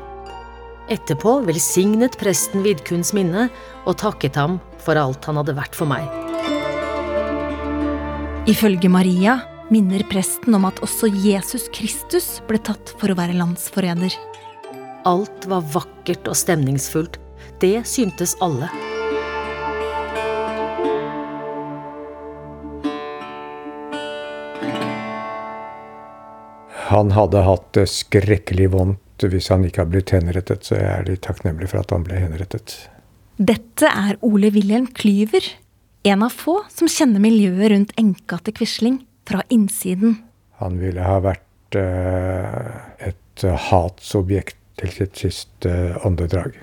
Etterpå 0.88 1.40
velsignet 1.44 2.16
presten 2.20 2.64
Vidkuns 2.64 3.12
minne 3.16 3.48
og 3.84 3.98
takket 4.00 4.38
ham 4.40 4.56
for 4.80 4.96
alt 4.96 5.26
han 5.28 5.40
hadde 5.40 5.56
vært 5.58 5.76
for 5.76 5.90
meg. 5.90 6.08
Ifølge 8.48 8.88
Maria 8.88 9.36
minner 9.68 10.04
presten 10.08 10.56
om 10.56 10.64
at 10.64 10.80
også 10.84 11.10
Jesus 11.12 11.68
Kristus 11.76 12.38
ble 12.48 12.60
tatt 12.64 12.94
for 12.96 13.12
å 13.12 13.18
være 13.18 13.36
landsforræder. 13.36 14.14
Alt 15.08 15.44
var 15.50 15.66
vakkert 15.74 16.28
og 16.28 16.36
stemningsfullt. 16.36 17.20
Det 17.60 17.82
syntes 17.88 18.36
alle. 18.44 18.70
Han 26.88 27.12
hadde 27.12 27.42
hatt 27.44 27.72
det 27.76 27.84
skrekkelig 27.92 28.70
vondt 28.72 29.26
hvis 29.28 29.50
han 29.52 29.64
ikke 29.66 29.82
hadde 29.82 29.92
blitt 29.92 30.12
henrettet, 30.14 30.64
så 30.64 30.78
jeg 30.78 30.88
er 30.88 31.08
litt 31.08 31.24
takknemlig 31.26 31.68
for 31.68 31.82
at 31.82 31.90
han 31.92 32.04
ble 32.06 32.20
henrettet. 32.22 32.76
Dette 33.36 33.90
er 33.90 34.16
Ole 34.24 34.48
Wilhelm 34.54 34.86
Klyver, 34.96 35.44
en 36.08 36.24
av 36.24 36.32
få 36.32 36.62
som 36.72 36.88
kjenner 36.88 37.20
miljøet 37.20 37.72
rundt 37.74 37.92
enka 38.00 38.38
til 38.46 38.56
Quisling 38.56 39.02
fra 39.28 39.42
innsiden. 39.52 40.16
Han 40.62 40.78
ville 40.80 41.04
ha 41.04 41.18
vært 41.22 41.76
eh, 41.76 43.10
et 43.10 43.44
hatsobjekt 43.68 44.56
til 44.80 44.94
sitt 44.94 45.20
siste 45.20 45.74
åndedrag. 46.06 46.56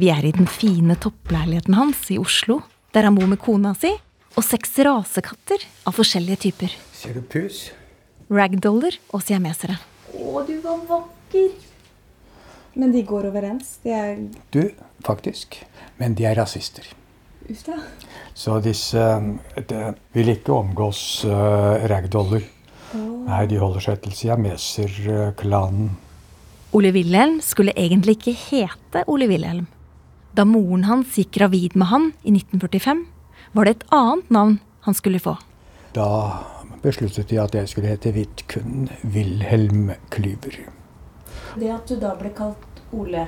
Vi 0.00 0.10
er 0.10 0.26
i 0.26 0.34
den 0.34 0.50
fine 0.50 0.98
toppleiligheten 0.98 1.78
hans 1.78 2.08
i 2.10 2.18
Oslo, 2.18 2.58
der 2.90 3.06
han 3.06 3.14
bor 3.14 3.30
med 3.30 3.38
kona 3.44 3.76
si 3.78 3.92
og 4.34 4.42
seks 4.42 4.74
rasekatter 4.82 5.62
av 5.86 5.94
forskjellige 5.94 6.48
typer. 6.48 6.74
Ser 6.90 7.20
du 7.20 7.22
pus? 7.22 7.68
Ragdoller 8.32 8.96
og 9.12 9.22
siamesere. 9.24 9.76
Å, 10.14 10.42
du 10.46 10.56
var 10.64 10.80
vakker! 10.88 11.52
Men 12.74 12.90
de 12.94 13.04
går 13.06 13.28
overens? 13.30 13.78
De 13.84 13.92
er 13.94 14.16
Du, 14.54 14.70
faktisk. 15.06 15.60
Men 16.00 16.16
de 16.18 16.26
er 16.26 16.38
rasister. 16.38 16.86
Uff 17.50 17.62
da. 17.66 17.76
Så 18.34 18.56
disse 18.64 19.04
de 19.68 19.82
vil 20.16 20.32
ikke 20.32 20.54
omgås 20.56 21.24
uh, 21.28 21.84
ragdoller. 21.90 22.42
Nei, 22.94 23.44
de 23.50 23.58
holder 23.58 23.82
seg 23.82 24.02
til 24.04 24.14
siameser-klanen. 24.14 25.92
Ole 26.74 26.90
Wilhelm 26.94 27.38
skulle 27.42 27.74
egentlig 27.78 28.18
ikke 28.18 28.34
hete 28.38 29.04
Ole 29.10 29.28
Wilhelm. 29.30 29.66
Da 30.34 30.46
moren 30.46 30.86
hans 30.88 31.14
gikk 31.18 31.34
gravid 31.36 31.76
med 31.78 31.90
han 31.90 32.08
i 32.22 32.34
1945, 32.34 33.04
var 33.54 33.66
det 33.66 33.76
et 33.76 33.86
annet 33.94 34.32
navn 34.34 34.56
han 34.86 34.96
skulle 34.98 35.22
få. 35.22 35.36
Da 35.94 36.08
besluttet 36.84 37.30
de 37.32 37.40
at 37.42 37.54
jeg 37.56 37.68
skulle 37.72 37.90
hete 37.90 38.12
Vidkun 38.14 38.88
Wilhelm 39.14 39.90
Klyver. 40.14 40.60
Det 41.58 41.70
at 41.72 41.88
du 41.88 41.96
da 42.02 42.14
ble 42.18 42.30
kalt 42.36 42.82
Ole 42.94 43.24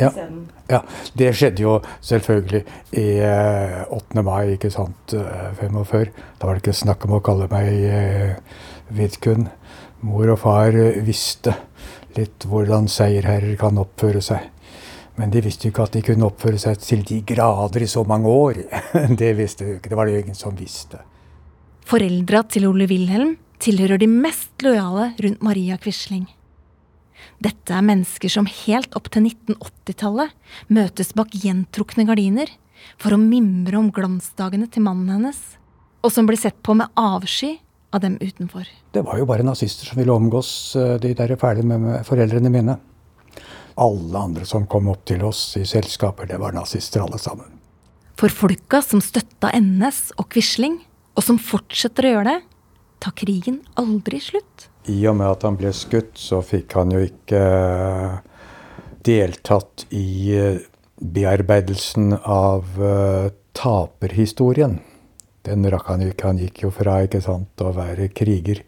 Ja. 0.00 0.08
isteden. 0.08 0.46
Ja, 0.70 0.78
det 1.18 1.34
skjedde 1.36 1.60
jo 1.64 1.72
selvfølgelig 2.00 2.62
i 2.96 3.06
eh, 3.20 3.82
8. 3.92 4.22
mai, 4.24 4.54
ikke 4.54 4.70
sant, 4.72 5.12
eh, 5.12 5.50
45. 5.58 6.12
Da 6.40 6.46
var 6.46 6.54
det 6.56 6.62
ikke 6.62 6.76
snakk 6.78 7.04
om 7.04 7.18
å 7.18 7.20
kalle 7.24 7.48
meg 7.50 7.68
eh, 7.84 8.36
Vidkun. 8.96 9.48
Mor 10.00 10.30
og 10.32 10.38
far 10.40 10.72
eh, 10.72 11.02
visste 11.04 11.52
litt 12.16 12.46
hvordan 12.48 12.88
seierherrer 12.88 13.58
kan 13.60 13.76
oppføre 13.82 14.22
seg. 14.24 14.48
Men 15.20 15.34
de 15.34 15.42
visste 15.44 15.68
jo 15.68 15.74
ikke 15.74 15.84
at 15.84 15.92
de 15.98 16.00
kunne 16.06 16.24
oppføre 16.30 16.58
seg 16.62 16.78
til 16.80 17.02
de 17.04 17.20
grader 17.28 17.82
i 17.84 17.90
så 17.90 18.04
mange 18.08 18.30
år. 18.32 18.62
det 19.20 19.34
visste 19.36 19.66
jo 19.66 19.76
ikke. 19.76 19.90
Det 19.92 19.98
var 19.98 20.08
det 20.08 20.14
jo 20.16 20.22
ingen 20.24 20.38
som 20.38 20.56
visste. 20.56 21.02
Foreldra 21.88 22.42
til 22.50 22.68
Ole 22.68 22.86
Wilhelm 22.90 23.36
tilhører 23.60 24.00
de 24.00 24.08
mest 24.10 24.52
lojale 24.64 25.10
rundt 25.20 25.42
Maria 25.44 25.78
Quisling. 25.80 26.26
Dette 27.40 27.72
er 27.76 27.84
mennesker 27.84 28.32
som 28.32 28.48
helt 28.48 28.94
opp 28.96 29.10
til 29.12 29.26
1980-tallet 29.28 30.32
møtes 30.72 31.12
bak 31.16 31.32
gjentrukne 31.36 32.06
gardiner 32.08 32.52
for 33.00 33.14
å 33.16 33.20
mimre 33.20 33.78
om 33.80 33.90
glansdagene 33.92 34.68
til 34.72 34.84
mannen 34.86 35.10
hennes, 35.12 35.40
og 36.00 36.12
som 36.12 36.28
blir 36.28 36.40
sett 36.40 36.60
på 36.64 36.76
med 36.76 36.88
avsky 37.00 37.58
av 37.92 38.04
dem 38.04 38.16
utenfor. 38.20 38.68
Det 38.92 39.02
var 39.04 39.18
jo 39.18 39.26
bare 39.28 39.44
nazister 39.44 39.90
som 39.90 40.00
ville 40.00 40.14
omgås 40.14 40.76
eh, 40.78 40.96
de 41.02 41.12
der 41.16 41.34
fæle 41.40 41.64
med 41.66 41.82
med 41.84 42.06
foreldrene 42.06 42.52
mine. 42.52 42.76
Alle 43.80 44.18
andre 44.20 44.46
som 44.46 44.66
kom 44.68 44.88
opp 44.92 45.04
til 45.08 45.24
oss 45.24 45.56
i 45.56 45.64
selskaper, 45.68 46.28
det 46.28 46.38
var 46.40 46.54
nazister 46.56 47.02
alle 47.04 47.18
sammen. 47.18 47.58
For 48.20 48.32
folka 48.32 48.82
som 48.84 49.00
støtta 49.00 49.52
NS 49.56 50.10
og 50.20 50.28
Quisling, 50.32 50.78
og 51.20 51.26
som 51.26 51.36
fortsetter 51.36 52.06
å 52.08 52.14
gjøre 52.14 52.32
det, 52.32 52.40
tar 53.04 53.12
krigen 53.16 53.60
aldri 53.80 54.22
slutt. 54.24 54.70
I 54.88 55.02
og 55.10 55.18
med 55.18 55.28
at 55.28 55.44
han 55.44 55.58
ble 55.60 55.72
skutt, 55.76 56.14
så 56.16 56.40
fikk 56.40 56.72
han 56.78 56.94
jo 56.94 57.02
ikke 57.04 57.40
eh, 57.40 58.14
deltatt 59.04 59.84
i 59.92 60.32
eh, 60.32 60.62
bearbeidelsen 60.96 62.14
av 62.16 62.80
eh, 62.80 63.28
taperhistorien. 63.52 64.78
Den 65.44 65.68
rakk 65.72 65.92
han 65.92 66.06
jo 66.06 66.08
ikke. 66.14 66.32
Han 66.32 66.40
gikk 66.40 66.64
jo 66.64 66.72
fra 66.72 66.96
sant, 67.20 67.60
å 67.60 67.76
være 67.76 68.08
kriger 68.16 68.64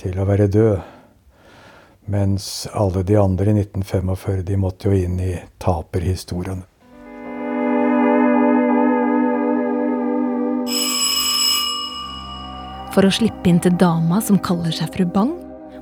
til 0.00 0.16
å 0.16 0.28
være 0.28 0.48
død. 0.48 0.80
Mens 2.12 2.66
alle 2.72 3.04
de 3.04 3.20
andre 3.20 3.52
i 3.52 3.60
1945 3.60 4.44
de 4.48 4.60
måtte 4.60 4.88
jo 4.88 5.04
inn 5.04 5.20
i 5.20 5.34
taperhistorien. 5.60 6.64
For 12.92 13.08
å 13.08 13.12
slippe 13.14 13.48
inn 13.48 13.60
til 13.62 13.72
dama 13.80 14.18
som 14.20 14.36
kaller 14.44 14.72
seg 14.76 14.90
fru 14.92 15.06
Bang, 15.08 15.32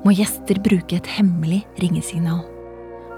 må 0.05 0.13
gjester 0.15 0.61
bruke 0.63 1.01
et 1.01 1.09
hemmelig 1.11 1.65
ringesignal. 1.83 2.45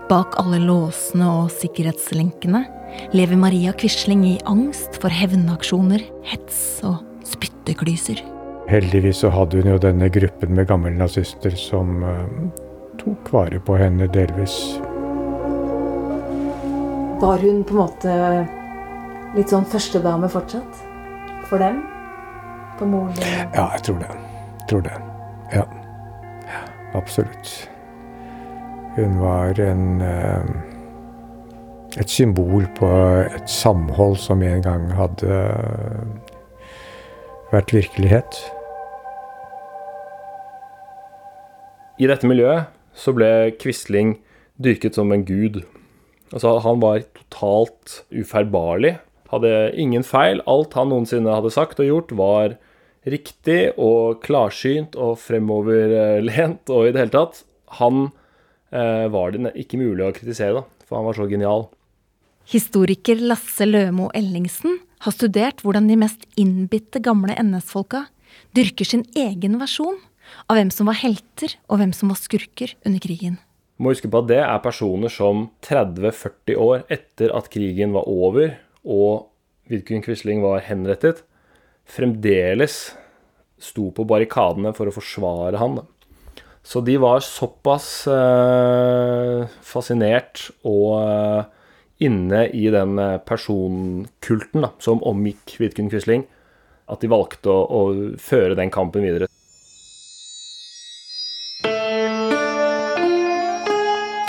Bak 0.08 0.38
alle 0.40 0.58
låsene 0.64 1.28
og 1.28 1.52
sikkerhetslenkene 1.54 2.64
lever 3.12 3.38
Maria 3.38 3.75
Quisling 3.76 4.25
i 4.30 4.38
angst 4.49 4.96
for 5.00 5.12
hevnaksjoner, 5.12 6.02
hets 6.25 6.80
og 6.88 7.02
spytteklyser. 7.28 8.25
Heldigvis 8.72 9.20
så 9.22 9.30
hadde 9.34 9.61
hun 9.61 9.75
jo 9.75 9.78
denne 9.84 10.08
gruppen 10.12 10.56
med 10.56 10.70
gammelnazister 10.70 11.52
som 11.58 12.00
eh, 12.06 12.26
tok 13.00 13.32
vare 13.34 13.61
på 13.61 13.76
henne 13.76 14.08
delvis. 14.12 14.56
Var 17.20 17.44
hun 17.44 17.61
på 17.68 17.76
en 17.76 17.82
måte 17.84 18.14
litt 19.37 19.52
sånn 19.52 19.68
førstedame 19.68 20.32
fortsatt? 20.32 20.87
For 21.50 21.61
dem? 21.61 21.82
For 22.82 22.88
moren 22.90 23.14
din? 23.14 23.50
Ja, 23.54 23.68
jeg 23.76 23.82
tror 23.86 23.98
det. 24.00 24.08
Jeg 24.58 24.68
tror 24.68 24.80
det. 24.80 24.92
Ja. 25.52 25.62
ja. 26.50 26.62
Absolutt. 26.98 27.70
Hun 28.96 29.20
var 29.20 29.60
en 29.62 30.00
eh, 30.02 30.48
et 32.00 32.10
symbol 32.10 32.66
på 32.74 32.88
et 33.22 33.46
samhold 33.46 34.16
som 34.18 34.42
en 34.42 34.64
gang 34.64 34.88
hadde 34.98 35.36
vært 37.52 37.70
virkelighet. 37.76 38.40
I 42.02 42.10
dette 42.10 42.26
miljøet 42.26 42.66
så 42.98 43.14
ble 43.14 43.30
Quisling 43.62 44.16
dyrket 44.58 44.98
som 44.98 45.14
en 45.14 45.22
gud. 45.28 45.62
Altså, 46.32 46.58
han 46.66 46.82
var 46.82 47.06
totalt 47.14 48.02
ufeilbarlig. 48.10 48.96
Hadde 49.30 49.70
ingen 49.78 50.02
feil. 50.04 50.42
Alt 50.50 50.74
han 50.74 50.90
noensinne 50.90 51.30
hadde 51.30 51.54
sagt 51.54 51.78
og 51.80 51.86
gjort, 51.88 52.18
var 52.18 52.58
riktig 53.09 53.73
og 53.80 54.23
klarsynt 54.23 54.97
og 55.00 55.16
fremoverlent 55.23 56.71
og 56.73 56.88
i 56.88 56.94
det 56.94 57.02
hele 57.02 57.14
tatt. 57.14 57.42
Han 57.80 58.09
eh, 58.71 59.09
var 59.12 59.35
det 59.35 59.54
ikke 59.59 59.80
mulig 59.80 60.06
å 60.06 60.14
kritisere, 60.14 60.62
da, 60.62 60.87
for 60.87 61.00
han 61.00 61.09
var 61.09 61.18
så 61.18 61.28
genial. 61.30 61.66
Historiker 62.52 63.21
Lasse 63.23 63.66
Lømo 63.66 64.11
Ellingsen 64.18 64.80
har 65.02 65.14
studert 65.14 65.62
hvordan 65.62 65.88
de 65.90 65.99
mest 65.99 66.26
innbitte 66.38 67.02
gamle 67.02 67.35
NS-folka 67.38 68.06
dyrker 68.56 68.88
sin 68.88 69.04
egen 69.18 69.59
versjon 69.61 69.99
av 70.49 70.59
hvem 70.59 70.71
som 70.75 70.88
var 70.90 70.99
helter 71.00 71.56
og 71.68 71.80
hvem 71.80 71.94
som 71.97 72.12
var 72.12 72.21
skurker 72.21 72.75
under 72.87 73.02
krigen. 73.02 73.38
Må 73.82 73.94
huske 73.94 74.11
på 74.11 74.23
at 74.23 74.30
det 74.30 74.40
er 74.44 74.62
personer 74.62 75.11
som 75.11 75.49
30-40 75.66 76.59
år 76.61 76.85
etter 76.92 77.32
at 77.35 77.50
krigen 77.50 77.94
var 77.97 78.06
over 78.11 78.54
og 78.82 79.28
Vidkun 79.71 80.02
Quisling 80.04 80.42
var 80.42 80.62
henrettet, 80.66 81.23
fremdeles 81.88 82.92
sto 83.62 83.90
på 83.94 84.06
barrikadene 84.08 84.72
for 84.76 84.90
å 84.90 84.94
forsvare 84.94 85.60
han. 85.60 85.80
Så 86.62 86.80
de 86.86 86.94
var 87.02 87.22
såpass 87.26 88.06
eh, 88.10 89.42
fascinert 89.66 90.46
og 90.62 90.94
eh, 91.02 91.42
inne 92.06 92.46
i 92.54 92.68
den 92.70 92.98
eh, 93.02 93.18
personkulten 93.26 94.66
da, 94.66 94.70
som 94.82 95.02
omgikk 95.06 95.56
Vidkun 95.58 95.90
Quisling, 95.90 96.26
at 96.90 97.02
de 97.02 97.10
valgte 97.10 97.50
å, 97.50 97.62
å 97.66 98.18
føre 98.22 98.58
den 98.58 98.70
kampen 98.74 99.06
videre. 99.06 99.30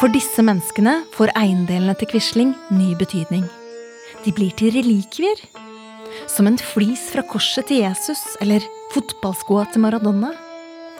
For 0.01 0.11
disse 0.11 0.43
menneskene 0.43 0.97
får 1.13 1.31
eiendelene 1.39 1.93
til 1.95 2.09
Quisling 2.11 2.55
ny 2.75 2.91
betydning. 2.99 3.45
De 4.25 4.33
blir 4.35 4.51
til 4.59 4.73
relikvier. 4.75 5.39
Som 6.27 6.47
en 6.47 6.57
flis 6.57 7.09
fra 7.11 7.23
korset 7.27 7.67
til 7.69 7.83
Jesus 7.83 8.21
eller 8.43 8.63
fotballskoa 8.93 9.65
til 9.73 9.83
Maradona. 9.83 10.31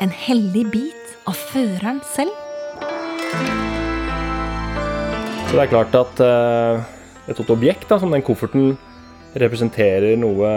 En 0.03 0.11
hellig 0.11 0.65
bit 0.73 1.13
av 1.29 1.37
føreren 1.51 2.01
selv. 2.13 2.33
Så 5.47 5.55
det 5.55 5.63
er 5.63 5.71
klart 5.71 5.95
at 5.95 6.23
eh, 6.25 6.83
et 7.29 7.37
sånt 7.37 7.53
objekt 7.53 7.87
da, 7.91 7.99
som 8.01 8.11
den 8.11 8.25
kofferten 8.25 8.73
representerer 9.37 10.17
noe 10.19 10.49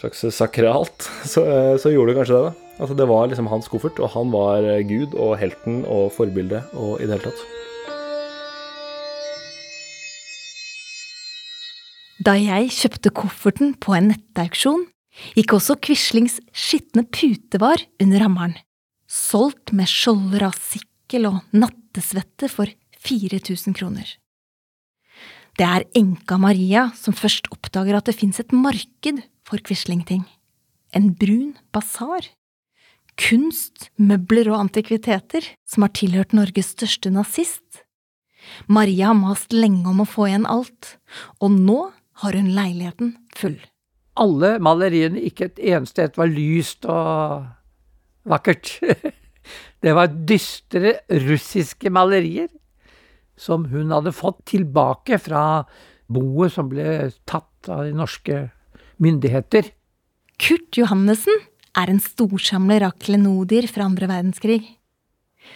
slags 0.00 0.24
sakralt, 0.34 1.06
så, 1.32 1.44
eh, 1.44 1.74
så 1.80 1.92
gjorde 1.92 2.14
det 2.14 2.20
kanskje 2.22 2.36
det. 2.36 2.50
da. 2.50 2.76
Altså 2.80 2.96
Det 2.96 3.08
var 3.12 3.28
liksom 3.28 3.50
hans 3.52 3.68
koffert, 3.68 4.00
og 4.00 4.14
han 4.16 4.32
var 4.34 4.64
eh, 4.64 4.82
gud 4.88 5.14
og 5.14 5.36
helten 5.40 5.84
og 5.84 6.10
forbildet 6.16 6.72
og 6.74 6.98
i 6.98 7.06
det 7.06 7.18
hele 7.18 7.30
tatt. 7.30 7.69
Da 12.20 12.34
jeg 12.36 12.68
kjøpte 12.76 13.10
kofferten 13.16 13.70
på 13.80 13.94
en 13.96 14.10
nettauksjon, 14.10 14.82
gikk 15.38 15.54
også 15.56 15.78
Quislings 15.80 16.36
skitne 16.52 17.06
putevar 17.08 17.80
under 18.02 18.24
hammeren. 18.26 18.56
Solgt 19.08 19.72
med 19.72 19.88
skjolder 19.88 20.44
av 20.50 20.58
sikkel 20.60 21.30
og 21.30 21.38
nattesvette 21.56 22.50
for 22.52 22.68
4000 23.00 23.72
kroner. 23.78 24.04
Det 25.56 25.64
er 25.64 25.86
enka 25.96 26.36
Maria 26.40 26.90
som 26.96 27.16
først 27.16 27.48
oppdager 27.54 27.96
at 27.96 28.10
det 28.10 28.18
fins 28.18 28.40
et 28.40 28.52
marked 28.52 29.22
for 29.48 29.64
Quisling-ting. 29.64 30.26
En 30.92 31.14
brun 31.16 31.54
basar. 31.72 32.28
Kunst, 33.20 33.88
møbler 33.96 34.52
og 34.52 34.58
antikviteter 34.66 35.48
som 35.68 35.84
har 35.84 35.94
tilhørt 35.96 36.36
Norges 36.36 36.74
største 36.76 37.12
nazist. 37.12 37.82
Maria 38.68 39.08
har 39.10 39.18
mast 39.18 39.52
lenge 39.56 39.88
om 39.88 40.04
å 40.04 40.08
få 40.08 40.28
igjen 40.28 40.48
alt, 40.48 40.94
og 41.40 41.56
nå 41.56 41.80
har 42.20 42.36
hun 42.36 42.50
leiligheten 42.54 43.14
full. 43.36 43.58
Alle 44.20 44.56
maleriene, 44.62 45.20
ikke 45.24 45.50
et 45.50 45.60
eneste 45.72 46.04
et, 46.04 46.18
var 46.18 46.30
lyst 46.30 46.86
og 46.88 47.46
vakkert. 48.28 48.76
Det 49.82 49.94
var 49.96 50.12
dystre 50.28 50.98
russiske 51.24 51.90
malerier 51.90 52.50
som 53.40 53.64
hun 53.70 53.94
hadde 53.94 54.12
fått 54.12 54.42
tilbake 54.52 55.16
fra 55.22 55.62
boet 56.12 56.52
som 56.52 56.68
ble 56.68 57.08
tatt 57.24 57.70
av 57.72 57.86
de 57.88 57.94
norske 57.96 58.42
myndigheter. 59.00 59.70
Kurt 60.40 60.76
Johannessen 60.76 61.40
er 61.80 61.92
en 61.92 62.02
storsamler 62.02 62.84
av 62.84 62.98
klenodier 63.00 63.68
fra 63.70 63.86
andre 63.88 64.10
verdenskrig. 64.10 64.60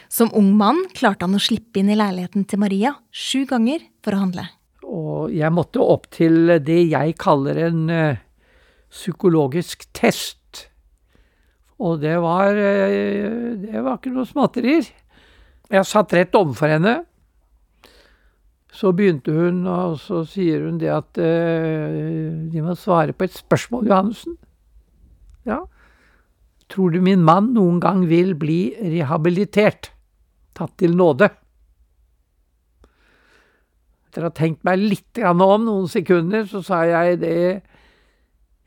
Som 0.09 0.33
ung 0.33 0.55
mann 0.57 0.87
klarte 0.97 1.29
han 1.29 1.37
å 1.37 1.43
slippe 1.43 1.83
inn 1.83 1.93
i 1.93 1.99
leiligheten 1.99 2.47
til 2.49 2.63
Maria 2.63 2.95
sju 3.13 3.45
ganger 3.51 3.85
for 4.05 4.17
å 4.17 4.25
handle. 4.25 4.49
Og 4.85 5.33
jeg 5.35 5.53
måtte 5.55 5.83
opp 5.83 6.09
til 6.13 6.59
det 6.65 6.83
jeg 6.91 7.17
kaller 7.21 7.61
en 7.67 7.83
uh, 7.89 8.21
psykologisk 8.93 9.87
test. 9.97 10.69
Og 11.81 11.99
det 12.03 12.15
var 12.23 12.55
uh, 12.55 13.57
Det 13.61 13.81
var 13.81 13.99
ikke 13.99 14.15
noe 14.15 14.29
småtterier. 14.29 14.87
Jeg 15.73 15.89
satt 15.89 16.15
rett 16.15 16.37
overfor 16.37 16.77
henne. 16.77 16.95
Så 18.75 18.91
begynte 18.93 19.33
hun, 19.33 19.63
og 19.71 20.01
så 20.03 20.25
sier 20.27 20.67
hun 20.67 20.81
det 20.83 20.91
at 20.93 21.21
uh, 21.21 22.49
de 22.51 22.65
må 22.65 22.75
svare 22.79 23.15
på 23.15 23.29
et 23.29 23.39
spørsmål, 23.39 23.89
Johannessen. 23.89 24.37
Ja. 25.49 25.63
Tror 26.73 26.91
du 26.91 27.01
min 27.05 27.23
mann 27.25 27.53
noen 27.55 27.81
gang 27.83 28.07
vil 28.11 28.35
bli 28.39 28.75
rehabilitert? 28.81 29.93
Tatt 30.55 30.77
til 30.81 30.95
nåde? 30.97 31.29
Etter 34.15 34.29
å 34.29 34.31
ha 34.31 34.35
tenkt 34.39 34.63
meg 34.63 34.79
litt 34.79 35.19
om 35.27 35.43
noen 35.43 35.89
sekunder, 35.91 36.47
så 36.47 36.61
sa 36.63 36.85
jeg 36.87 37.19
det 37.25 37.39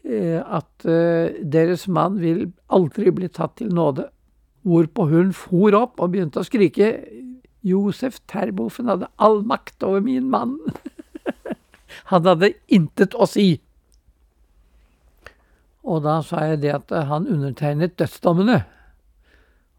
eh, 0.04 0.42
at 0.44 0.84
eh, 0.84 1.40
deres 1.40 1.86
mann 1.88 2.18
vil 2.20 2.50
aldri 2.68 3.14
bli 3.16 3.30
tatt 3.32 3.56
til 3.62 3.72
nåde. 3.72 4.10
Hvorpå 4.68 5.08
hun 5.08 5.32
for 5.32 5.78
opp 5.78 6.02
og 6.04 6.12
begynte 6.12 6.44
å 6.44 6.48
skrike 6.48 6.92
Josef 7.64 8.20
Terboven 8.28 8.92
hadde 8.92 9.08
all 9.16 9.40
makt 9.48 9.86
over 9.88 10.04
min 10.04 10.28
mann. 10.32 10.58
han 12.12 12.28
hadde 12.28 12.52
intet 12.68 13.16
å 13.16 13.28
si. 13.30 13.62
Og 15.88 16.04
da 16.04 16.18
sa 16.28 16.44
jeg 16.50 16.66
det 16.66 16.74
at 16.76 16.92
han 17.08 17.30
undertegnet 17.32 17.96
dødsdommene. 17.96 18.60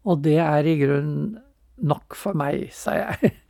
Og 0.09 0.25
det 0.25 0.39
er 0.41 0.65
i 0.65 0.79
grunnen 0.81 1.37
nok 1.77 2.17
for 2.17 2.33
meg, 2.33 2.71
sa 2.73 2.97
jeg. 2.97 3.35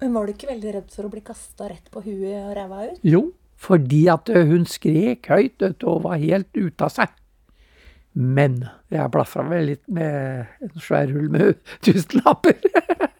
Men 0.00 0.16
var 0.16 0.26
du 0.26 0.32
ikke 0.32 0.48
veldig 0.48 0.74
redd 0.78 0.92
for 0.94 1.06
å 1.06 1.12
bli 1.12 1.20
kasta 1.24 1.68
rett 1.68 1.90
på 1.92 2.00
huet 2.06 2.36
og 2.40 2.54
ræva 2.56 2.84
ut? 2.88 3.00
Jo, 3.04 3.26
fordi 3.60 4.06
at 4.08 4.30
hun 4.32 4.64
skrek 4.68 5.28
høyt 5.28 5.64
og 5.84 6.06
var 6.06 6.20
helt 6.22 6.48
ute 6.56 6.86
av 6.86 6.94
seg. 6.94 7.12
Men 8.16 8.62
jeg 8.90 9.12
blafra 9.12 9.44
vel 9.46 9.68
litt 9.70 9.84
med 9.92 10.48
en 10.64 10.82
svær 10.82 11.12
hull 11.12 11.28
med 11.30 11.60
tusenlapper. 11.84 12.56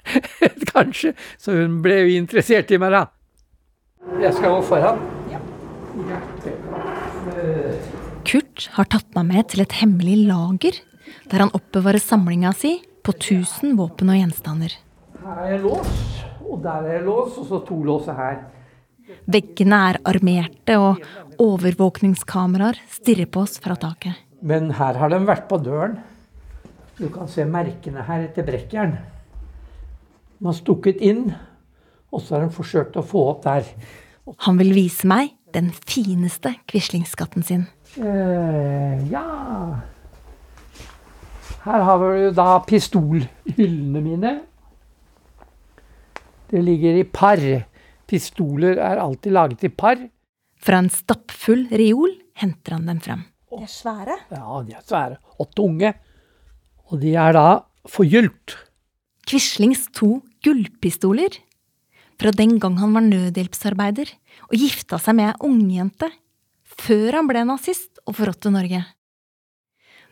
Kanskje. 0.73 1.13
Så 1.39 1.55
hun 1.59 1.79
ble 1.85 2.01
jo 2.01 2.15
interessert 2.17 2.73
i 2.73 2.81
meg, 2.81 2.97
da. 2.97 3.05
Jeg 4.23 4.33
skal 4.39 4.57
gå 4.57 4.63
foran. 4.71 5.03
Ja. 5.31 5.41
Kurt 8.27 8.71
har 8.77 8.89
tatt 8.89 9.13
meg 9.19 9.29
med 9.29 9.51
til 9.53 9.63
et 9.63 9.77
hemmelig 9.83 10.17
lager, 10.31 10.81
der 11.29 11.45
han 11.45 11.53
oppbevarer 11.57 12.01
samlinga 12.03 12.55
si 12.57 12.79
på 13.05 13.15
1000 13.17 13.77
våpen 13.79 14.13
og 14.13 14.21
gjenstander. 14.23 14.75
Her 15.21 15.47
er 15.51 15.63
lås. 15.63 16.30
Og 16.51 16.59
der 16.65 16.87
er 16.87 16.99
det 16.99 17.07
lås, 17.07 17.37
og 17.39 17.47
så 17.47 17.61
to 17.67 17.79
låser 17.87 18.17
her. 18.19 18.41
Veggene 19.31 19.79
er 19.91 19.99
armerte, 20.07 20.77
og 20.79 21.03
overvåkningskameraer 21.41 22.81
stirrer 22.91 23.31
på 23.31 23.45
oss 23.47 23.59
fra 23.63 23.77
taket. 23.79 24.19
Men 24.43 24.73
her 24.75 24.99
har 24.99 25.13
de 25.13 25.21
vært 25.29 25.47
på 25.51 25.61
døren. 25.63 25.99
Du 26.99 27.09
kan 27.13 27.29
se 27.31 27.47
merkene 27.49 28.03
her 28.05 28.27
etter 28.27 28.45
brekkjern. 28.45 28.97
De 30.41 30.49
har 30.49 30.57
stukket 30.57 31.01
inn, 31.05 31.31
og 32.11 32.23
så 32.23 32.37
har 32.37 32.47
de 32.47 32.55
forsøkt 32.55 32.99
å 32.99 33.05
få 33.07 33.27
opp 33.35 33.45
der. 33.47 33.69
Han 34.47 34.59
vil 34.61 34.75
vise 34.77 35.09
meg 35.09 35.35
den 35.55 35.71
fineste 35.87 36.55
Quisling-skatten 36.71 37.47
sin. 37.47 37.67
Eh, 37.99 39.11
ja 39.11 39.25
Her 41.65 41.83
har 41.85 41.99
vi 42.05 42.31
da 42.37 42.61
pistolhyllene 42.65 44.03
mine. 44.05 44.35
Det 46.51 46.63
ligger 46.67 46.99
i 46.99 47.07
par. 47.07 47.41
Pistoler 48.11 48.81
er 48.83 48.99
alltid 48.99 49.35
laget 49.37 49.67
i 49.69 49.71
par. 49.71 50.01
Fra 50.61 50.81
en 50.83 50.91
stappfull 50.91 51.69
reol 51.71 52.17
henter 52.41 52.75
han 52.77 52.89
dem 52.91 53.03
frem. 53.03 53.23
De 53.51 53.63
er 53.63 53.71
svære? 53.71 54.17
Ja, 54.35 54.63
de 54.67 54.75
er 54.75 54.83
svære. 54.87 55.21
Og 55.39 55.51
tunge. 55.55 55.93
Og 56.91 56.99
de 57.03 57.15
er 57.15 57.37
da 57.37 57.47
forgylt. 57.89 58.57
Quislings 59.31 59.87
to 59.95 60.21
gullpistoler. 60.43 61.39
Fra 62.21 62.33
den 62.37 62.59
gang 62.61 62.77
han 62.81 62.97
var 62.97 63.07
nødhjelpsarbeider 63.07 64.11
og 64.51 64.57
gifta 64.59 64.99
seg 65.01 65.17
med 65.21 65.31
ei 65.31 65.47
ungjente. 65.47 66.11
Før 66.67 67.21
han 67.21 67.31
ble 67.31 67.45
nazist 67.47 68.03
og 68.07 68.19
forrådte 68.19 68.51
Norge. 68.53 68.83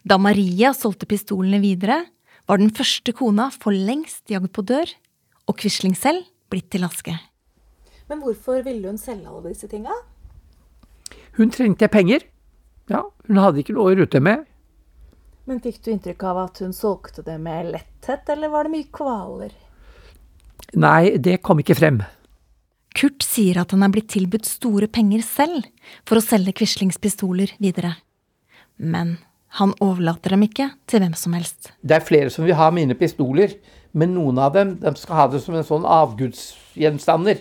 Da 0.06 0.16
Maria 0.22 0.70
solgte 0.76 1.08
pistolene 1.10 1.58
videre, 1.60 2.04
var 2.48 2.62
den 2.62 2.70
første 2.72 3.12
kona 3.12 3.50
for 3.52 3.74
lengst 3.74 4.30
jagd 4.32 4.52
på 4.54 4.62
dør 4.64 4.88
og 5.48 5.56
Quisling 5.58 5.96
selv 5.96 6.26
blitt 6.52 6.70
til 6.72 6.86
aske. 6.86 7.16
Men 8.08 8.22
hvorfor 8.24 8.62
ville 8.64 8.88
hun 8.88 9.00
selge 9.00 9.28
alle 9.28 9.52
disse 9.52 9.68
tinga? 9.68 9.94
Hun 11.36 11.52
trengte 11.54 11.88
penger. 11.92 12.24
Ja, 12.88 13.04
hun 13.28 13.40
hadde 13.40 13.62
ikke 13.62 13.76
noe 13.76 13.92
å 13.92 13.98
rute 13.98 14.20
med. 14.24 14.46
Men 15.48 15.60
fikk 15.64 15.80
du 15.84 15.92
inntrykk 15.92 16.24
av 16.28 16.42
at 16.44 16.60
hun 16.64 16.74
solgte 16.76 17.24
det 17.24 17.38
med 17.40 17.72
letthet, 17.72 18.28
eller 18.32 18.52
var 18.52 18.68
det 18.68 18.74
mye 18.74 18.88
kvaler? 18.92 19.52
Nei, 20.76 21.16
det 21.16 21.38
kom 21.44 21.62
ikke 21.62 21.76
frem. 21.78 22.02
Kurt 22.98 23.24
sier 23.24 23.60
at 23.60 23.72
han 23.72 23.84
er 23.84 23.92
blitt 23.94 24.10
tilbudt 24.12 24.48
store 24.48 24.88
penger 24.92 25.22
selv 25.24 25.64
for 26.08 26.18
å 26.18 26.24
selge 26.24 26.56
Quislings 26.58 26.98
pistoler 27.00 27.52
videre. 27.62 27.94
Men 28.76 29.16
han 29.60 29.72
overlater 29.84 30.34
dem 30.34 30.44
ikke 30.44 30.68
til 30.90 31.04
hvem 31.04 31.14
som 31.16 31.36
helst. 31.36 31.72
Det 31.80 31.96
er 31.96 32.04
flere 32.04 32.32
som 32.32 32.44
vil 32.44 32.58
ha 32.58 32.68
mine 32.74 32.96
pistoler, 32.98 33.54
men 33.98 34.14
noen 34.14 34.38
av 34.42 34.54
dem 34.54 34.76
de 34.82 34.92
skal 34.98 35.22
ha 35.22 35.26
det 35.32 35.40
som 35.44 35.56
en 35.58 35.66
sånn 35.66 35.86
avgudsgjenstander. 35.88 37.40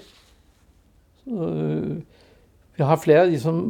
Vi 1.28 2.86
har 2.89 3.02
flere 3.04 3.26
av 3.26 3.32
de 3.32 3.39
som 3.41 3.62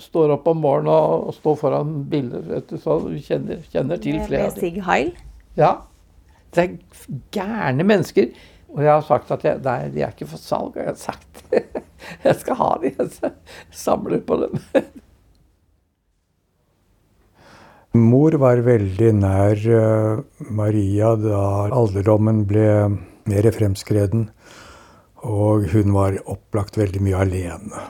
står 0.00 0.34
opp 0.36 0.48
om 0.50 0.62
morgenen 0.62 0.92
og, 0.92 1.34
står 1.36 1.58
foran 1.60 1.92
bilder. 2.10 2.62
Så 2.80 2.98
vi 3.08 3.20
kjenner, 3.24 3.60
kjenner 3.72 4.00
til 4.02 4.20
flere 4.26 4.48
av 4.48 4.56
dem. 4.56 4.62
Sig 4.62 4.80
Heil? 4.86 5.12
Ja. 5.58 5.74
Det 6.54 6.64
er 6.64 7.12
gærne 7.34 7.86
mennesker. 7.86 8.32
Og 8.70 8.82
jeg 8.84 8.92
har 8.92 9.04
sagt 9.06 9.30
at 9.34 9.44
jeg, 9.44 9.60
nei, 9.66 9.78
de 9.94 10.02
er 10.04 10.14
ikke 10.14 10.30
for 10.30 10.40
salg. 10.40 10.74
Og 10.76 10.82
jeg 10.82 10.92
har 10.92 10.98
sagt 11.00 11.44
jeg 12.26 12.40
skal 12.40 12.60
ha 12.60 12.72
de, 12.82 12.94
jeg 12.96 13.32
samler 13.74 14.22
på 14.26 14.40
dem. 14.44 14.58
Mor 17.98 18.36
var 18.38 18.60
veldig 18.62 19.08
nær 19.18 19.62
uh, 19.66 20.20
Maria 20.54 21.16
da 21.18 21.40
alderdommen 21.74 22.44
ble 22.46 22.66
mer 23.26 23.48
fremskreden. 23.54 24.28
Og 25.26 25.66
hun 25.72 25.90
var 25.92 26.20
opplagt 26.30 26.78
veldig 26.78 27.02
mye 27.02 27.18
alene. 27.26 27.82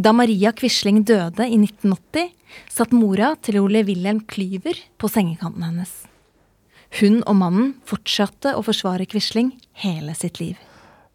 Da 0.00 0.12
Maria 0.16 0.52
Quisling 0.56 1.00
døde 1.08 1.48
i 1.48 1.56
1980, 1.58 2.28
satt 2.70 2.92
mora 2.94 3.32
til 3.42 3.58
Ole 3.60 3.82
Wilhelm 3.88 4.22
Klyver 4.28 4.78
på 5.00 5.10
sengekanten 5.10 5.64
hennes. 5.66 5.90
Hun 7.00 7.20
og 7.24 7.36
mannen 7.40 7.72
fortsatte 7.86 8.54
å 8.56 8.62
forsvare 8.66 9.08
Quisling 9.10 9.52
hele 9.82 10.14
sitt 10.18 10.40
liv. 10.42 10.60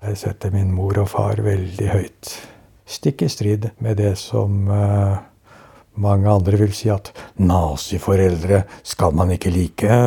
Jeg 0.03 0.19
setter 0.21 0.51
min 0.53 0.73
mor 0.75 0.97
og 1.01 1.09
far 1.13 1.41
veldig 1.45 1.87
høyt. 1.91 2.33
Stikk 2.85 3.23
i 3.25 3.31
strid 3.31 3.69
med 3.81 3.97
det 4.01 4.13
som 4.21 4.67
uh, 4.69 5.23
mange 6.01 6.29
andre 6.31 6.59
vil 6.59 6.73
si 6.75 6.89
at 6.93 7.11
naziforeldre 7.39 8.63
skal 8.83 9.15
man 9.15 9.31
ikke 9.35 9.53
like. 9.53 9.99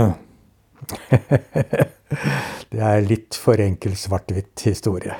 det 2.72 2.84
er 2.90 3.06
litt 3.06 3.38
for 3.38 3.60
enkel 3.62 3.96
svart-hvitt 3.98 4.66
historie. 4.68 5.16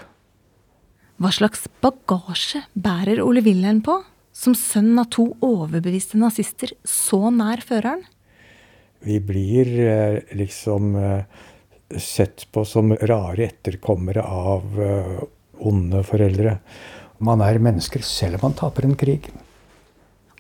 Hva 1.19 1.33
slags 1.35 1.67
bagasje 1.83 2.63
bærer 2.79 3.25
Ole 3.25 3.43
Wilhelm 3.43 3.83
på, 3.87 3.97
som 4.31 4.55
sønn 4.55 4.95
av 5.01 5.09
to 5.15 5.33
overbeviste 5.43 6.21
nazister 6.21 6.77
så 6.87 7.33
nær 7.35 7.65
føreren? 7.67 8.05
Vi 9.03 9.19
blir 9.23 9.73
eh, 9.83 10.21
liksom 10.39 10.95
eh, 10.99 11.99
sett 11.99 12.47
på 12.53 12.65
som 12.67 12.95
rare 12.95 13.49
etterkommere 13.49 14.23
av 14.23 14.81
eh, 14.83 15.19
onde 15.59 16.03
foreldre. 16.07 16.59
Man 17.19 17.43
er 17.43 17.59
mennesker 17.63 18.03
selv 18.07 18.39
om 18.39 18.49
man 18.49 18.59
taper 18.59 18.87
en 18.87 18.99
krig. 18.99 19.31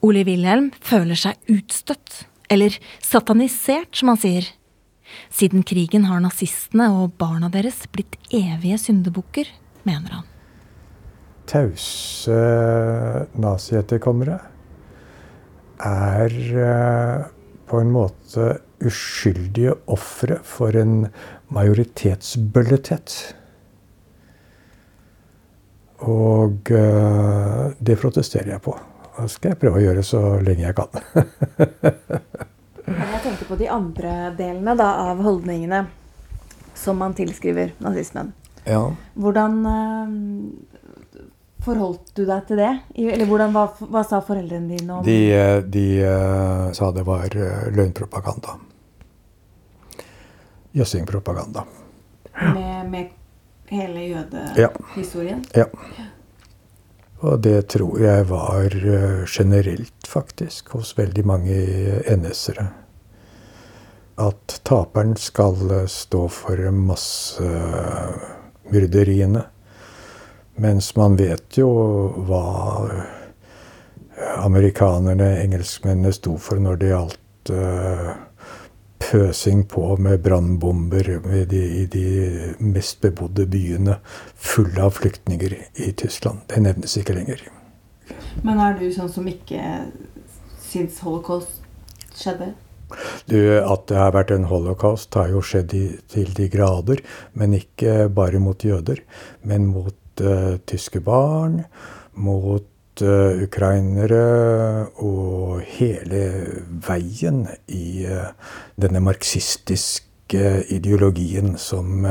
Ole 0.05 0.23
Wilhelm 0.27 0.71
føler 0.85 1.19
seg 1.19 1.51
utstøtt, 1.51 2.25
eller 2.53 2.77
satanisert, 3.05 3.91
som 3.99 4.13
han 4.13 4.21
sier. 4.21 4.47
Siden 5.33 5.65
krigen 5.67 6.07
har 6.09 6.21
nazistene 6.23 6.91
og 6.95 7.17
barna 7.21 7.51
deres 7.53 7.81
blitt 7.93 8.19
evige 8.35 8.79
syndebukker, 8.81 9.49
mener 9.89 10.21
han. 10.21 10.29
Tause 11.49 12.37
nazietterkommere 13.41 14.37
er 15.81 16.35
eh, 16.61 17.23
på 17.69 17.81
en 17.81 17.93
måte 17.95 18.59
uskyldige 18.85 19.73
ofre 19.91 20.39
for 20.47 20.77
en 20.77 21.09
majoritetsbølletett. 21.55 23.17
Og 26.05 26.71
eh, 26.77 27.65
det 27.81 27.99
protesterer 28.03 28.55
jeg 28.55 28.65
på. 28.69 28.77
Det 29.19 29.29
skal 29.33 29.53
jeg 29.53 29.59
prøve 29.59 29.81
å 29.81 29.83
gjøre 29.83 30.03
så 30.07 30.21
lenge 30.45 30.63
jeg 30.63 30.75
kan. 30.79 30.93
jeg 32.87 33.23
tenker 33.25 33.49
på 33.49 33.57
de 33.59 33.67
andre 33.73 34.13
delene 34.39 34.75
da, 34.79 34.93
av 35.11 35.23
holdningene 35.27 35.81
som 36.79 37.01
man 37.03 37.17
tilskriver 37.19 37.73
nazismen. 37.83 38.31
Ja. 38.63 38.85
Hvordan 39.19 39.57
uh, 39.67 41.25
forholdt 41.67 42.13
du 42.15 42.23
deg 42.29 42.47
til 42.47 42.63
det? 42.63 42.71
Eller 42.95 43.27
hvordan, 43.27 43.57
hva, 43.57 43.67
hva 43.91 44.05
sa 44.07 44.21
foreldrene 44.23 44.77
dine 44.77 45.01
om 45.01 45.07
De, 45.07 45.19
de 45.67 45.87
uh, 46.05 46.69
sa 46.77 46.93
det 46.95 47.03
var 47.09 47.35
løgnpropaganda. 47.75 48.55
Jøssingpropaganda. 50.79 51.67
Med, 52.39 52.87
med 52.93 53.11
hele 53.75 54.07
jødehistorien? 54.13 55.43
Ja. 55.59 55.67
ja. 55.99 56.07
Og 57.19 57.43
det 57.43 57.75
tror 57.75 57.99
jeg 57.99 58.31
var 58.31 58.71
generelt, 59.27 60.07
faktisk, 60.07 60.69
hos 60.77 60.99
veldig 60.99 61.25
mange 61.27 61.55
NS-ere. 62.15 62.67
At 64.19 64.61
taperen 64.67 65.17
skal 65.19 65.87
stå 65.91 66.29
for 66.31 66.71
massemyrderiene. 66.75 69.43
Mens 70.59 70.97
man 70.99 71.17
vet 71.19 71.59
jo 71.59 71.69
hva 72.27 72.43
amerikanerne, 74.39 75.43
engelskmennene, 75.43 76.13
sto 76.15 76.37
for 76.43 76.57
når 76.63 76.77
det 76.79 76.89
gjaldt 76.93 77.51
pøsing 79.09 79.65
på 79.71 79.97
med 80.01 80.21
brannbomber 80.25 81.09
i 81.33 81.87
de 81.91 82.07
mest 82.61 83.01
bebodde 83.01 83.47
byene 83.49 83.99
fulle 84.37 84.85
av 84.85 84.97
flyktninger 84.99 85.57
i 85.57 85.93
Tyskland. 85.97 86.45
Det 86.51 86.63
nevnes 86.65 86.99
ikke 87.01 87.17
lenger. 87.17 87.43
Men 88.45 88.61
er 88.63 88.77
du 88.79 88.89
sånn 88.95 89.11
som 89.13 89.29
ikke 89.29 89.63
syns 90.69 91.01
holocaust 91.05 91.63
skjedde? 92.19 92.53
Du, 93.29 93.37
at 93.61 93.85
det 93.91 93.99
har 94.01 94.15
vært 94.17 94.33
en 94.33 94.49
holocaust, 94.49 95.13
har 95.19 95.33
jo 95.33 95.43
skjedd 95.45 95.75
i, 95.77 95.85
til 96.09 96.31
de 96.37 96.49
grader. 96.53 97.03
Men 97.37 97.57
ikke 97.57 98.09
bare 98.13 98.41
mot 98.41 98.65
jøder, 98.65 99.03
men 99.45 99.69
mot 99.75 100.25
uh, 100.25 100.57
tyske 100.69 101.03
barn, 101.05 101.63
mot 102.17 102.65
uh, 103.03 103.39
ukrainere 103.45 104.89
og 105.03 105.63
hele 105.79 106.23
veien 106.87 107.47
i 107.67 108.05
uh, 108.07 108.31
denne 108.81 109.03
marxistiske 109.05 110.45
ideologien 110.75 111.55
som 111.57 112.05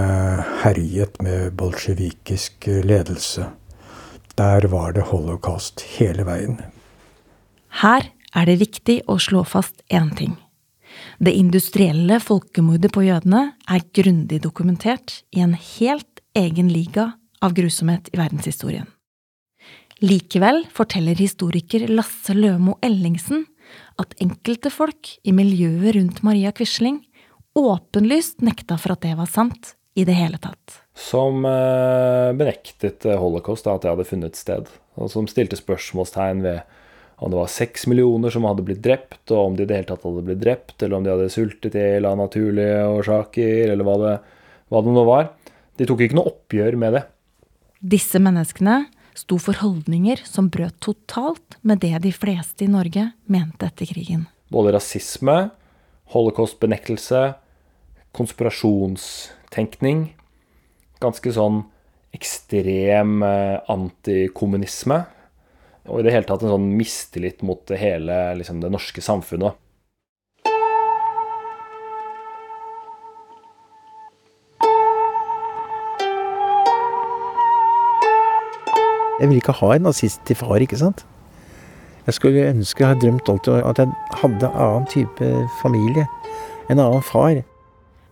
herjet 0.63 1.19
med 1.21 1.51
bolsjevikisk 1.59 2.65
ledelse. 2.65 3.45
Der 4.37 4.65
var 4.73 4.95
det 4.97 5.05
holocaust 5.11 5.83
hele 5.99 6.25
veien. 6.25 6.57
Her 7.83 8.09
er 8.33 8.49
det 8.49 8.57
viktig 8.63 9.03
å 9.05 9.19
slå 9.21 9.45
fast 9.45 9.83
én 9.93 10.09
ting. 10.17 10.33
Det 11.19 11.33
industrielle 11.33 12.19
folkemordet 12.21 12.91
på 12.93 13.05
jødene 13.05 13.51
er 13.69 13.85
grundig 13.93 14.41
dokumentert 14.43 15.21
i 15.29 15.41
en 15.45 15.53
helt 15.53 16.21
egen 16.37 16.69
liga 16.73 17.11
av 17.41 17.53
grusomhet 17.57 18.09
i 18.13 18.19
verdenshistorien. 18.19 18.87
Likevel 20.03 20.61
forteller 20.69 21.17
historiker 21.17 21.87
Lasse 21.89 22.35
Lømo 22.37 22.75
Ellingsen 22.85 23.47
at 23.97 24.13
enkelte 24.21 24.69
folk 24.69 25.15
i 25.25 25.33
miljøet 25.33 25.95
rundt 25.95 26.21
Maria 26.25 26.51
Quisling 26.53 26.99
åpenlyst 27.57 28.43
nekta 28.45 28.77
for 28.77 28.93
at 28.93 29.01
det 29.07 29.15
var 29.17 29.29
sant 29.31 29.73
i 29.97 30.05
det 30.05 30.13
hele 30.13 30.37
tatt. 30.37 30.83
Som 30.93 31.45
eh, 31.49 32.29
benektet 32.37 33.07
holocaust, 33.17 33.65
da, 33.65 33.73
at 33.73 33.85
det 33.85 33.89
hadde 33.89 34.05
funnet 34.05 34.37
sted. 34.37 34.69
Og 35.01 35.09
som 35.09 35.25
stilte 35.29 35.57
spørsmålstegn 35.57 36.43
ved 36.45 36.61
om 37.17 37.33
det 37.33 37.39
var 37.39 37.49
seks 37.49 37.87
millioner 37.89 38.29
som 38.29 38.45
hadde 38.45 38.61
blitt 38.65 38.83
drept, 38.85 39.23
og 39.31 39.39
om 39.39 39.55
de 39.57 39.65
i 39.65 39.69
det 39.69 39.79
hele 39.79 39.89
tatt 39.89 40.05
hadde 40.05 40.25
blitt 40.27 40.43
drept, 40.43 40.75
eller 40.77 40.99
om 40.99 41.05
de 41.05 41.15
hadde 41.15 41.31
sultet 41.33 41.73
i 41.73 41.81
hjel 41.81 42.05
av 42.05 42.19
naturlige 42.19 42.83
årsaker, 42.99 43.71
eller 43.73 43.87
hva 43.87 43.95
det, 44.03 44.11
hva 44.69 44.83
det 44.85 44.93
nå 44.93 45.05
var. 45.09 45.31
De 45.81 45.89
tok 45.89 46.05
ikke 46.05 46.19
noe 46.19 46.29
oppgjør 46.29 46.77
med 46.77 46.99
det. 46.99 47.03
Disse 47.97 48.21
menneskene 48.21 48.83
sto 49.17 49.39
for 49.41 49.57
holdninger 49.59 50.21
som 50.27 50.51
brøt 50.53 50.77
totalt 50.83 51.57
med 51.65 51.81
det 51.81 51.95
de 52.05 52.13
fleste 52.13 52.65
i 52.65 52.71
Norge 52.71 53.09
mente 53.25 53.67
etter 53.67 53.89
krigen. 53.89 54.27
Både 54.53 54.75
rasisme, 54.75 55.49
holocaustbenektelse, 56.13 57.23
konspirasjonstenkning, 58.15 60.07
ganske 61.03 61.33
sånn 61.35 61.65
ekstrem 62.15 63.21
eh, 63.25 63.57
antikommunisme 63.69 65.03
og 65.87 66.01
i 66.01 66.05
det 66.05 66.13
hele 66.13 66.27
tatt 66.27 66.43
en 66.43 66.51
sånn 66.51 66.67
mistillit 66.75 67.43
mot 67.47 67.71
hele 67.79 68.17
liksom, 68.39 68.59
det 68.63 68.71
norske 68.73 69.03
samfunnet. 69.03 69.55
Jeg 79.17 79.31
vil 79.31 79.39
ikke 79.41 79.55
ha 79.57 79.73
en 79.73 79.87
nazist 79.87 80.21
til 80.29 80.37
far, 80.37 80.61
ikke 80.61 80.77
sant. 80.77 81.03
Jeg 82.07 82.15
skulle 82.15 82.47
ønske, 82.51 82.83
jeg 82.83 82.93
har 82.93 82.99
drømt 83.01 83.29
alltid 83.31 83.63
at 83.65 83.79
jeg 83.81 83.93
hadde 84.21 84.47
en 84.47 84.59
annen 84.63 84.85
type 84.91 85.29
familie. 85.61 86.05
En 86.69 86.79
annen 86.79 87.03
far. 87.03 87.41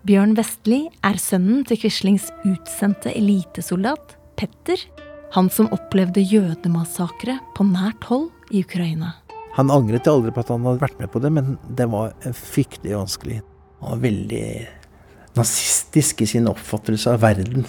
Bjørn 0.05 0.35
Vestli 0.37 0.81
er 1.05 1.19
sønnen 1.21 1.63
til 1.65 1.79
Quislings 1.81 2.27
utsendte 2.45 3.13
elitesoldat, 3.15 4.17
Petter, 4.35 4.81
han 5.33 5.47
som 5.53 5.69
opplevde 5.73 6.23
jødemassakre 6.25 7.37
på 7.55 7.65
nært 7.69 8.09
hold 8.09 8.27
i 8.51 8.65
Ukraina. 8.65 9.15
Han 9.55 9.71
angret 9.71 10.09
aldri 10.11 10.33
på 10.35 10.43
at 10.43 10.51
han 10.51 10.67
hadde 10.67 10.83
vært 10.83 10.99
med 10.99 11.11
på 11.13 11.21
det, 11.23 11.31
men 11.31 11.55
det 11.79 11.87
var 11.91 12.11
fryktelig 12.35 12.97
vanskelig. 12.97 13.39
Han 13.79 13.95
var 13.95 14.03
veldig 14.03 14.45
nazistisk 15.37 16.25
i 16.25 16.29
sin 16.33 16.49
oppfattelse 16.51 17.15
av 17.15 17.23
verden. 17.23 17.63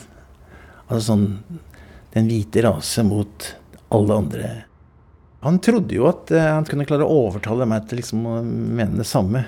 Altså 0.86 1.12
sånn 1.12 1.26
den 2.16 2.30
hvite 2.30 2.64
rase 2.64 3.04
mot 3.04 3.50
alle 3.92 4.16
andre. 4.16 4.52
Han 5.44 5.60
trodde 5.62 5.94
jo 5.94 6.08
at 6.08 6.32
eh, 6.34 6.48
han 6.48 6.66
kunne 6.66 6.86
klare 6.88 7.04
å 7.04 7.18
overtale 7.26 7.68
meg 7.68 7.86
til 7.86 8.00
liksom 8.00 8.24
å 8.26 8.38
mene 8.42 9.02
det 9.02 9.08
samme. 9.08 9.44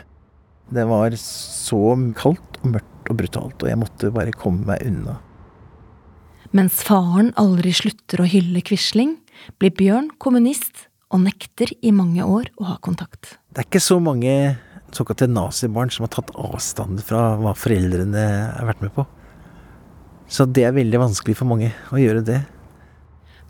Det 0.68 0.84
var 0.86 1.16
så 1.20 1.96
kaldt 2.18 2.60
og 2.60 2.74
mørkt 2.74 3.08
og 3.08 3.16
brutalt, 3.18 3.64
og 3.64 3.70
jeg 3.70 3.80
måtte 3.80 4.12
bare 4.12 4.36
komme 4.36 4.68
meg 4.68 4.84
unna. 4.84 5.16
Mens 6.56 6.80
faren 6.84 7.32
aldri 7.40 7.72
slutter 7.76 8.22
å 8.22 8.28
hylle 8.28 8.60
Quisling, 8.64 9.16
blir 9.60 9.72
Bjørn 9.76 10.12
kommunist 10.20 10.86
og 11.12 11.22
nekter 11.24 11.72
i 11.80 11.92
mange 11.94 12.24
år 12.24 12.50
å 12.60 12.68
ha 12.68 12.76
kontakt. 12.84 13.38
Det 13.52 13.62
er 13.62 13.68
ikke 13.68 13.84
så 13.84 13.96
mange 14.00 14.32
såkalte 14.92 15.28
nazibarn 15.28 15.92
som 15.92 16.04
har 16.06 16.12
tatt 16.14 16.34
avstand 16.36 17.00
fra 17.04 17.32
hva 17.40 17.54
foreldrene 17.56 18.24
har 18.52 18.68
vært 18.68 18.84
med 18.84 18.92
på. 18.96 19.04
Så 20.28 20.44
det 20.44 20.66
er 20.68 20.76
veldig 20.76 21.00
vanskelig 21.00 21.36
for 21.38 21.48
mange 21.48 21.72
å 21.92 22.00
gjøre 22.00 22.24
det. 22.24 22.42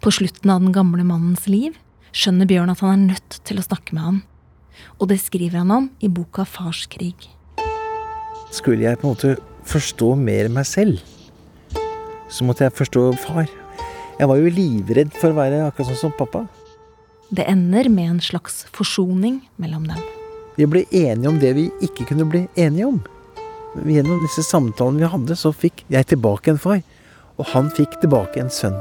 På 0.00 0.12
slutten 0.14 0.50
av 0.50 0.62
den 0.62 0.72
gamle 0.72 1.02
mannens 1.06 1.48
liv 1.50 1.74
skjønner 2.14 2.46
Bjørn 2.48 2.70
at 2.70 2.82
han 2.84 2.94
er 2.94 3.14
nødt 3.16 3.38
til 3.48 3.58
å 3.58 3.66
snakke 3.66 3.96
med 3.96 4.04
han. 4.04 4.20
Og 5.02 5.10
det 5.10 5.18
skriver 5.20 5.60
han 5.62 5.74
om 5.74 5.88
i 5.98 6.10
boka 6.10 6.44
Fars 6.46 6.84
krig. 6.90 7.26
Skulle 8.54 8.86
jeg 8.86 9.00
på 9.00 9.08
en 9.08 9.16
måte 9.16 9.32
forstå 9.68 10.12
mer 10.16 10.48
meg 10.52 10.68
selv, 10.68 11.02
så 12.30 12.46
måtte 12.46 12.64
jeg 12.64 12.76
forstå 12.78 13.02
far. 13.24 13.48
Jeg 14.18 14.28
var 14.30 14.38
jo 14.40 14.52
livredd 14.52 15.10
for 15.16 15.32
å 15.32 15.38
være 15.38 15.64
akkurat 15.66 15.90
sånn 15.90 16.00
som 16.06 16.14
pappa. 16.16 16.46
Det 17.34 17.44
ender 17.50 17.90
med 17.92 18.14
en 18.14 18.22
slags 18.24 18.62
forsoning 18.74 19.42
mellom 19.60 19.84
dem. 19.90 20.00
Vi 20.58 20.66
ble 20.66 20.84
enige 20.90 21.30
om 21.30 21.38
det 21.42 21.52
vi 21.58 21.68
ikke 21.84 22.06
kunne 22.08 22.26
bli 22.30 22.46
enige 22.58 22.88
om. 22.88 23.02
Gjennom 23.84 24.22
disse 24.24 24.42
samtalene 24.46 25.04
vi 25.04 25.12
hadde, 25.12 25.36
så 25.38 25.52
fikk 25.54 25.84
jeg 25.92 26.08
tilbake 26.14 26.54
en 26.54 26.62
far. 26.62 26.80
Og 27.38 27.46
han 27.52 27.68
fikk 27.74 28.00
tilbake 28.02 28.40
en 28.42 28.50
sønn. 28.50 28.78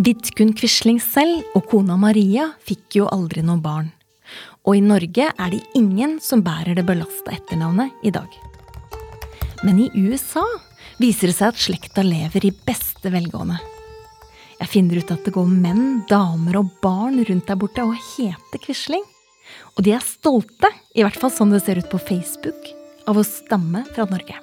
Vidkun 0.00 0.54
Quisling 0.56 0.96
selv 1.02 1.42
og 1.58 1.66
kona 1.68 1.92
Maria 2.00 2.46
fikk 2.64 2.94
jo 2.96 3.08
aldri 3.12 3.42
noe 3.44 3.60
barn. 3.60 3.90
Og 4.64 4.78
i 4.78 4.80
Norge 4.80 5.26
er 5.28 5.50
det 5.52 5.58
ingen 5.76 6.14
som 6.24 6.40
bærer 6.40 6.78
det 6.78 6.86
belasta 6.88 7.34
etternavnet 7.34 7.92
i 8.08 8.12
dag. 8.14 8.30
Men 9.60 9.82
i 9.82 9.90
USA 9.92 10.46
viser 11.02 11.28
det 11.28 11.36
seg 11.36 11.52
at 11.52 11.60
slekta 11.60 12.04
lever 12.06 12.46
i 12.48 12.52
beste 12.64 13.12
velgående. 13.12 13.58
Jeg 14.62 14.72
finner 14.72 15.02
ut 15.02 15.12
at 15.12 15.28
det 15.28 15.34
går 15.36 15.52
menn, 15.52 16.00
damer 16.08 16.62
og 16.62 16.72
barn 16.80 17.20
rundt 17.20 17.52
der 17.52 17.60
borte 17.60 17.84
og 17.84 17.92
heter 18.14 18.64
Quisling. 18.64 19.04
Og 19.76 19.84
de 19.84 19.92
er 19.98 20.06
stolte, 20.06 20.72
i 20.96 21.04
hvert 21.04 21.20
fall 21.20 21.34
sånn 21.34 21.52
det 21.52 21.60
ser 21.66 21.82
ut 21.82 21.92
på 21.92 22.00
Facebook, 22.00 22.72
av 23.04 23.20
å 23.20 23.26
stamme 23.26 23.84
fra 23.92 24.08
Norge. 24.08 24.40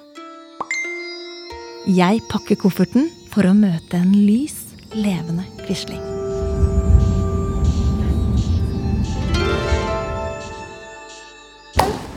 Jeg 1.90 2.22
pakker 2.30 2.62
kofferten 2.62 3.10
for 3.34 3.48
å 3.48 3.58
møte 3.58 3.98
en 3.98 4.14
lys, 4.14 4.67
levende 4.92 5.44
Quisling. 5.66 6.02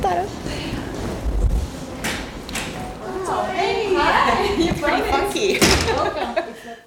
Der 0.01 0.25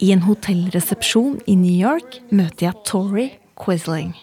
I 0.01 0.11
en 0.12 0.23
hotellresepsjon 0.23 1.40
i 1.47 1.55
New 1.55 1.77
York 1.90 2.20
møter 2.31 2.66
jeg 2.66 2.75
Tori 2.85 3.27
Quisling. 3.64 4.14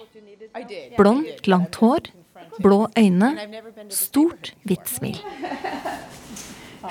Blondt, 0.97 1.47
langt 1.47 1.75
hår, 1.81 2.11
blå 2.61 2.87
øyne, 2.99 3.31
stort, 3.89 4.53
hvitt 4.63 4.89
smil. 4.89 5.17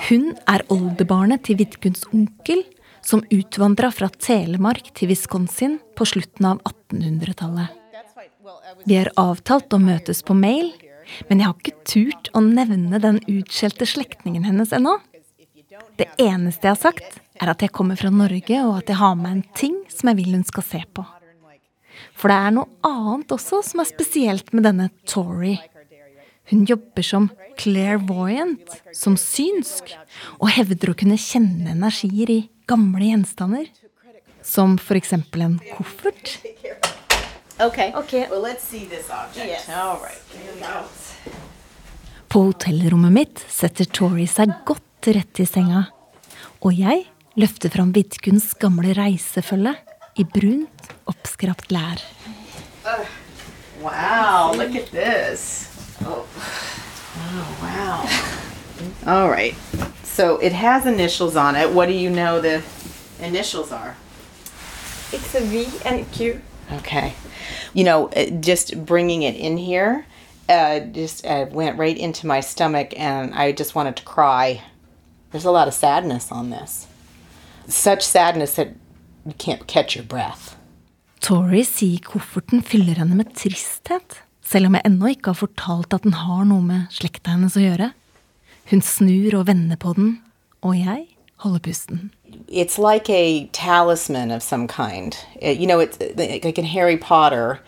Hun 0.09 0.33
er 0.47 0.65
oldebarnet 0.73 1.45
til 1.47 1.59
Vidkuns 1.61 2.03
onkel, 2.13 2.63
som 3.01 3.23
utvandra 3.29 3.91
fra 3.93 4.09
Telemark 4.09 4.91
til 4.97 5.11
Wisconsin 5.11 5.79
på 5.97 6.07
slutten 6.07 6.47
av 6.53 6.61
1800-tallet. 6.67 7.77
Vi 8.85 8.97
har 8.97 9.11
avtalt 9.19 9.73
å 9.73 9.81
møtes 9.81 10.23
på 10.25 10.35
mail, 10.37 10.71
men 11.27 11.41
jeg 11.41 11.49
har 11.49 11.57
ikke 11.57 11.87
turt 11.87 12.29
å 12.37 12.43
nevne 12.45 13.01
den 13.03 13.19
utskjelte 13.29 13.87
slektningen 13.89 14.45
hennes 14.47 14.73
ennå. 14.75 14.97
Det 15.97 16.07
eneste 16.21 16.67
jeg 16.67 16.75
har 16.75 16.81
sagt, 16.81 17.19
er 17.41 17.51
at 17.51 17.63
jeg 17.63 17.73
kommer 17.73 17.99
fra 17.99 18.11
Norge, 18.13 18.61
og 18.67 18.77
at 18.81 18.91
jeg 18.91 18.99
har 19.01 19.17
med 19.17 19.31
en 19.31 19.43
ting 19.57 19.81
som 19.91 20.11
jeg 20.11 20.21
vil 20.21 20.37
hun 20.37 20.47
skal 20.47 20.65
se 20.67 20.81
på. 20.93 21.05
For 22.17 22.31
det 22.31 22.37
er 22.37 22.55
noe 22.55 22.69
annet 22.87 23.33
også 23.33 23.61
som 23.65 23.81
er 23.83 23.89
spesielt 23.89 24.53
med 24.55 24.65
denne 24.67 24.89
Tori. 25.09 25.57
Hun 26.51 26.65
jobber 26.67 27.05
som 27.05 27.29
clairvoyant, 27.59 28.79
som 28.97 29.15
synsk, 29.19 29.93
og 30.39 30.51
hevder 30.51 30.91
å 30.91 30.97
kunne 30.97 31.19
kjenne 31.19 31.75
energier 31.75 32.33
i 32.33 32.41
gamle 32.71 33.11
gjenstander. 33.11 33.67
Som 34.41 34.77
for 34.81 34.97
eksempel 34.97 35.41
en 35.41 35.59
koffert. 35.75 36.39
Okay. 37.59 38.27
Well, 38.29 38.41
let's 38.41 38.63
see 38.63 38.85
this 38.85 39.09
object. 39.09 39.69
All 39.69 39.99
right. 39.99 40.21
Here 40.33 40.53
we 40.55 40.61
go. 40.61 40.87
På 42.27 42.45
hotellrommet 42.47 43.11
mitt 43.11 43.43
setter 43.51 43.85
Tori 43.85 44.25
seg 44.25 44.53
godt 44.65 44.87
til 45.03 45.19
rette 45.19 45.43
i 45.43 45.49
senga. 45.49 45.83
Og 46.63 46.79
jeg 46.79 47.03
løfter 47.35 47.73
fram 47.73 47.91
Vidkuns 47.93 48.53
gamle 48.61 48.95
reisefølge 48.97 49.75
i 50.15 50.25
brunt, 50.25 50.91
oppskrapt 51.11 51.73
lær. 51.75 52.01
Uh, 52.85 53.03
wow, 53.83 54.55
look 54.55 54.75
at 54.79 54.89
this. 54.95 55.67
Oh. 56.07 56.23
oh, 57.19 57.51
wow. 57.61 58.07
All 59.05 59.29
right. 59.29 59.55
So 60.13 60.37
it 60.37 60.53
has 60.53 60.85
initials 60.85 61.35
on 61.35 61.55
it. 61.55 61.71
What 61.71 61.87
do 61.87 61.93
you 61.93 62.09
know 62.09 62.41
the 62.41 62.61
initials 63.19 63.71
are? 63.71 63.95
It's 65.11 65.35
a 65.35 65.41
V 65.41 65.67
and 65.85 66.01
a 66.01 66.05
Q. 66.05 66.41
Okay. 66.73 67.13
You 67.73 67.83
know, 67.83 68.09
uh, 68.09 68.25
just 68.39 68.85
bringing 68.85 69.23
it 69.23 69.35
in 69.35 69.57
here 69.57 70.05
uh, 70.51 70.79
just 70.91 71.25
uh, 71.25 71.45
went 71.51 71.79
right 71.79 71.97
into 71.97 72.27
my 72.27 72.41
stomach 72.41 72.93
and 72.97 73.33
I 73.33 73.51
just 73.51 73.75
wanted 73.75 73.95
to 73.97 74.03
cry. 74.03 74.61
There's 75.31 75.45
a 75.45 75.51
lot 75.51 75.67
of 75.67 75.73
sadness 75.73 76.31
on 76.31 76.49
this. 76.49 76.87
Such 77.67 78.03
sadness 78.03 78.55
that 78.55 78.75
you 79.25 79.33
can't 79.37 79.65
catch 79.67 79.95
your 79.95 80.05
breath. 80.05 80.57
Tori 81.21 81.61
sier 81.63 82.01
kofferten 82.01 82.63
fyller 82.65 82.97
henne 82.97 83.15
med 83.15 83.29
tristhet, 83.37 84.17
selv 84.41 84.67
om 84.67 84.75
jeg 84.75 84.87
ennå 84.89 85.11
ikke 85.13 85.31
har 85.31 85.37
fortalt 85.37 85.93
at 85.93 86.07
den 86.07 86.17
har 86.17 86.47
noe 86.49 86.65
med 86.65 86.87
slekta 86.91 87.35
hennes 87.35 87.55
å 87.55 87.61
gjøre. 87.61 87.91
Hun 88.71 88.81
snur 88.81 89.35
og 89.35 89.47
vender 89.47 89.75
på 89.75 89.93
den, 89.93 90.21
og 90.61 90.77
jeg 90.79 91.05
holder 91.43 91.59
pusten. 91.59 92.11
It's 92.47 92.77
like 92.77 93.09
a 93.09 93.49
talisman 93.51 94.31
of 94.31 94.41
some 94.41 94.67
kind. 94.67 95.13
It, 95.41 95.59
you 95.59 95.67
know, 95.67 95.79
it's 95.79 95.97
like 96.45 96.57
in 96.57 96.65
Harry 96.65 96.97
Potter, 96.97 97.59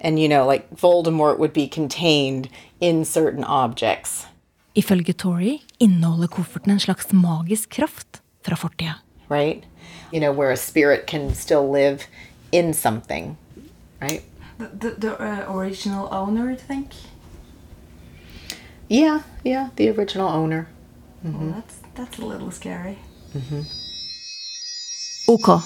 and 0.00 0.20
you 0.20 0.28
know, 0.28 0.46
like 0.46 0.70
Voldemort 0.70 1.38
would 1.38 1.52
be 1.52 1.66
contained 1.66 2.48
in 2.80 3.04
certain 3.04 3.44
objects. 3.44 4.26
Ifølge 4.74 5.12
Tori 5.12 5.62
inneholder 5.78 6.26
kofferten 6.26 6.70
en 6.70 6.80
slags 6.80 7.12
magisk 7.12 7.70
kraft 7.70 8.22
fra 8.42 8.56
fortida. 8.56 8.94
Right? 9.28 9.64
You 10.12 10.20
know, 10.20 10.32
where 10.32 10.52
a 10.52 10.56
spirit 10.56 11.06
can 11.06 11.34
still 11.34 11.72
live 11.72 12.06
in 12.52 12.74
something, 12.74 13.36
right? 14.00 14.22
The, 14.58 14.68
the, 14.78 14.90
the 14.90 15.12
uh, 15.18 15.56
original 15.56 16.08
owner, 16.12 16.52
I 16.52 16.56
think? 16.56 16.88
Yeah, 18.92 19.22
yeah, 19.42 19.68
the 19.76 19.88
original 19.88 20.28
owner. 20.28 20.66
Mm 21.24 21.34
-hmm. 21.34 21.40
well, 21.40 21.52
that's, 21.54 21.76
that's 21.94 22.18
a 22.22 22.26
little 22.26 22.50
scary. 22.50 22.98
Mm 23.32 23.42
-hmm. 23.48 23.64
Ok, 25.26 25.62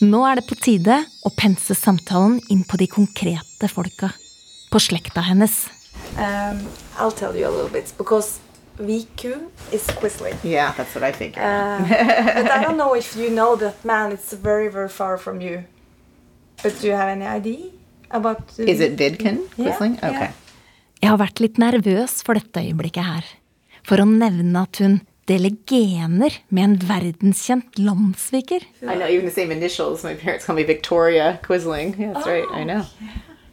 nå 0.00 0.26
er 0.26 0.34
det 0.34 0.46
på 0.46 0.54
tide 0.54 1.04
å 1.24 1.30
pense 1.30 1.74
samtalen 1.74 2.40
inn 2.48 2.64
på 2.64 2.76
de 2.76 2.86
konkrete 2.86 3.68
folka. 3.68 4.10
På 4.70 4.78
slekta 4.78 5.20
hennes. 5.20 5.66
Um, 6.18 6.58
I'll 6.98 7.16
tell 7.16 7.36
you 7.36 7.48
a 7.48 7.50
little 7.50 7.70
bit, 7.80 7.94
because 7.98 8.38
VQ 8.76 9.48
is 9.72 9.86
Quisling. 9.86 10.36
Yeah, 10.44 10.76
that's 10.76 10.94
what 10.94 11.08
I 11.08 11.12
figured. 11.12 11.46
Uh, 11.46 11.88
but 12.36 12.50
I 12.50 12.64
don't 12.64 12.76
know 12.76 12.96
if 12.96 13.16
you 13.16 13.28
know 13.28 13.56
that 13.56 13.84
man, 13.84 14.12
it's 14.12 14.32
very, 14.42 14.68
very 14.72 14.88
far 14.88 15.18
from 15.18 15.40
you. 15.40 15.62
But 16.62 16.80
do 16.80 16.86
you 16.86 16.96
have 16.96 17.12
any 17.12 17.36
idea 17.36 17.70
about 18.10 18.58
Is 18.58 18.80
it 18.80 18.98
Vidkin 18.98 19.38
Quisling? 19.56 19.96
Yeah, 20.02 20.10
okay. 20.10 20.20
Yeah. 20.20 20.47
Jeg 20.98 21.12
har 21.12 21.20
vært 21.20 21.40
litt 21.42 21.58
nervøs 21.62 22.18
for 22.26 22.38
dette 22.38 22.62
øyeblikket 22.64 23.06
her. 23.06 23.26
For 23.86 24.02
å 24.02 24.06
nevne 24.08 24.64
at 24.66 24.80
hun 24.82 25.00
deler 25.28 25.54
gener 25.68 26.40
med 26.48 26.64
en 26.64 26.76
verdenskjent 26.88 27.78
landssviker. 27.78 28.64
I 28.82 28.96
know, 28.96 29.06
even 29.06 29.26
the 29.26 29.30
same 29.30 29.52
initials. 29.52 30.02
My 30.02 30.14
parents 30.14 30.46
call 30.46 30.56
me 30.56 30.64
Victoria 30.64 31.38
Quisling. 31.44 31.94
Yeah, 31.98 32.12
that's 32.14 32.26
oh, 32.26 32.32
right. 32.32 32.48
I 32.52 32.64
know. 32.64 32.84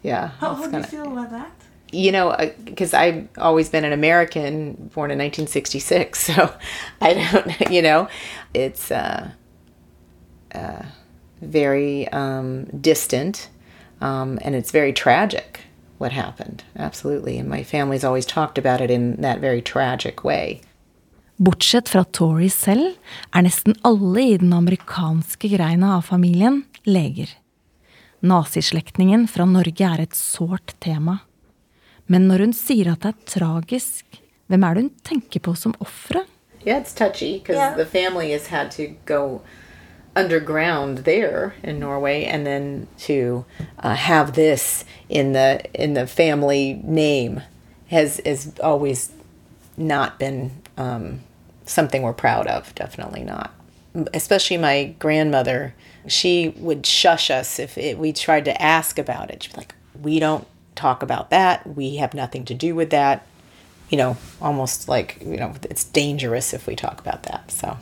Yeah. 0.02 0.30
How, 0.40 0.56
how 0.56 0.68
do 0.68 0.78
you 0.78 0.84
feel 0.84 1.12
about 1.12 1.32
that? 1.32 1.52
You 1.92 2.12
know, 2.12 2.36
because 2.64 2.94
uh, 2.94 3.00
I've 3.00 3.28
always 3.38 3.70
been 3.70 3.86
an 3.86 3.94
American, 3.94 4.90
born 4.94 5.12
in 5.12 5.20
1966, 5.20 6.20
so 6.28 6.54
I 7.02 7.14
don't, 7.14 7.72
you 7.72 7.82
know, 7.82 8.08
it's 8.54 8.92
uh, 8.92 9.30
uh, 10.54 10.84
very 11.42 12.08
um, 12.10 12.66
distant 12.82 13.50
um, 14.02 14.40
and 14.42 14.56
it's 14.56 14.72
very 14.72 14.94
tragic 14.94 15.65
what 15.98 16.12
happened. 16.12 16.64
Absolutely. 16.76 17.38
And 17.40 17.50
my 17.50 17.64
family's 17.64 18.04
always 18.04 18.26
talked 18.26 18.58
about 18.58 18.82
it 18.82 18.92
in 18.92 19.22
that 19.22 19.40
very 19.40 19.62
tragic 19.62 20.24
way. 20.24 20.62
Bortsett 21.38 21.90
fra 21.90 22.04
Tori 22.04 22.50
selv 22.50 22.94
er 23.36 23.44
nesten 23.44 23.76
alle 23.84 24.22
i 24.24 24.38
den 24.38 24.54
amerikanske 24.54 25.50
greina 25.52 25.98
av 25.98 26.06
familien 26.08 26.64
leger. 26.84 27.30
Nazislektningen 28.20 29.28
fra 29.28 29.46
Norge 29.46 29.84
er 29.84 30.02
et 30.02 30.16
sårt 30.16 30.78
tema. 30.80 31.18
Men 32.08 32.30
når 32.30 32.46
hun 32.46 32.56
sier 32.56 32.94
at 32.94 33.04
det 33.04 33.12
er 33.12 33.28
tragisk, 33.36 34.22
hvem 34.48 34.64
er 34.64 34.78
det 34.78 34.86
hun 34.86 34.94
tenker 35.04 35.44
på 35.44 35.56
som 35.60 35.76
ofre? 35.84 36.24
Yeah, 36.66 36.82
it's 36.82 36.94
touchy 36.94 37.40
because 37.40 37.58
yeah. 37.58 37.76
the 37.76 37.86
family 37.86 38.32
has 38.32 38.48
had 38.48 38.72
to 38.72 38.96
go 39.06 39.42
underground 40.16 41.00
there 41.00 41.56
in 41.62 41.80
Norway, 41.80 42.24
and 42.24 42.46
then 42.46 42.88
to 43.00 43.46
uh, 43.80 43.96
have 43.96 44.34
this 44.34 44.86
in 45.10 45.34
the 45.34 45.64
in 45.74 45.94
the 45.94 46.08
family 46.08 46.80
name 46.84 47.42
has 47.88 48.22
has 48.26 48.54
always 48.64 49.12
not 49.78 50.18
been 50.18 50.52
um, 50.78 51.22
something 51.66 52.02
we're 52.02 52.14
proud 52.14 52.48
of. 52.48 52.74
Definitely 52.76 53.24
not. 53.24 53.54
Especially 54.14 54.58
my 54.58 54.96
grandmother, 55.00 55.74
she 56.08 56.50
would 56.58 56.86
shush 56.86 57.30
us 57.30 57.60
if 57.60 57.78
it, 57.78 57.98
we 57.98 58.12
tried 58.12 58.46
to 58.46 58.62
ask 58.62 58.98
about 58.98 59.30
it. 59.32 59.44
She'd 59.44 59.54
be 59.54 59.58
like, 59.58 59.76
"We 60.02 60.20
don't 60.20 60.48
talk 60.76 61.04
about 61.04 61.30
that. 61.30 61.76
We 61.76 61.98
have 61.98 62.14
nothing 62.14 62.46
to 62.46 62.54
do 62.54 62.74
with 62.76 62.90
that." 62.92 63.26
You 63.90 63.98
know, 63.98 64.18
almost 64.42 64.88
like 64.88 65.18
you 65.22 65.38
know, 65.38 65.54
it's 65.64 65.84
dangerous 65.84 66.54
if 66.54 66.68
we 66.68 66.76
talk 66.76 67.00
about 67.00 67.24
that. 67.24 67.52
So. 67.52 67.78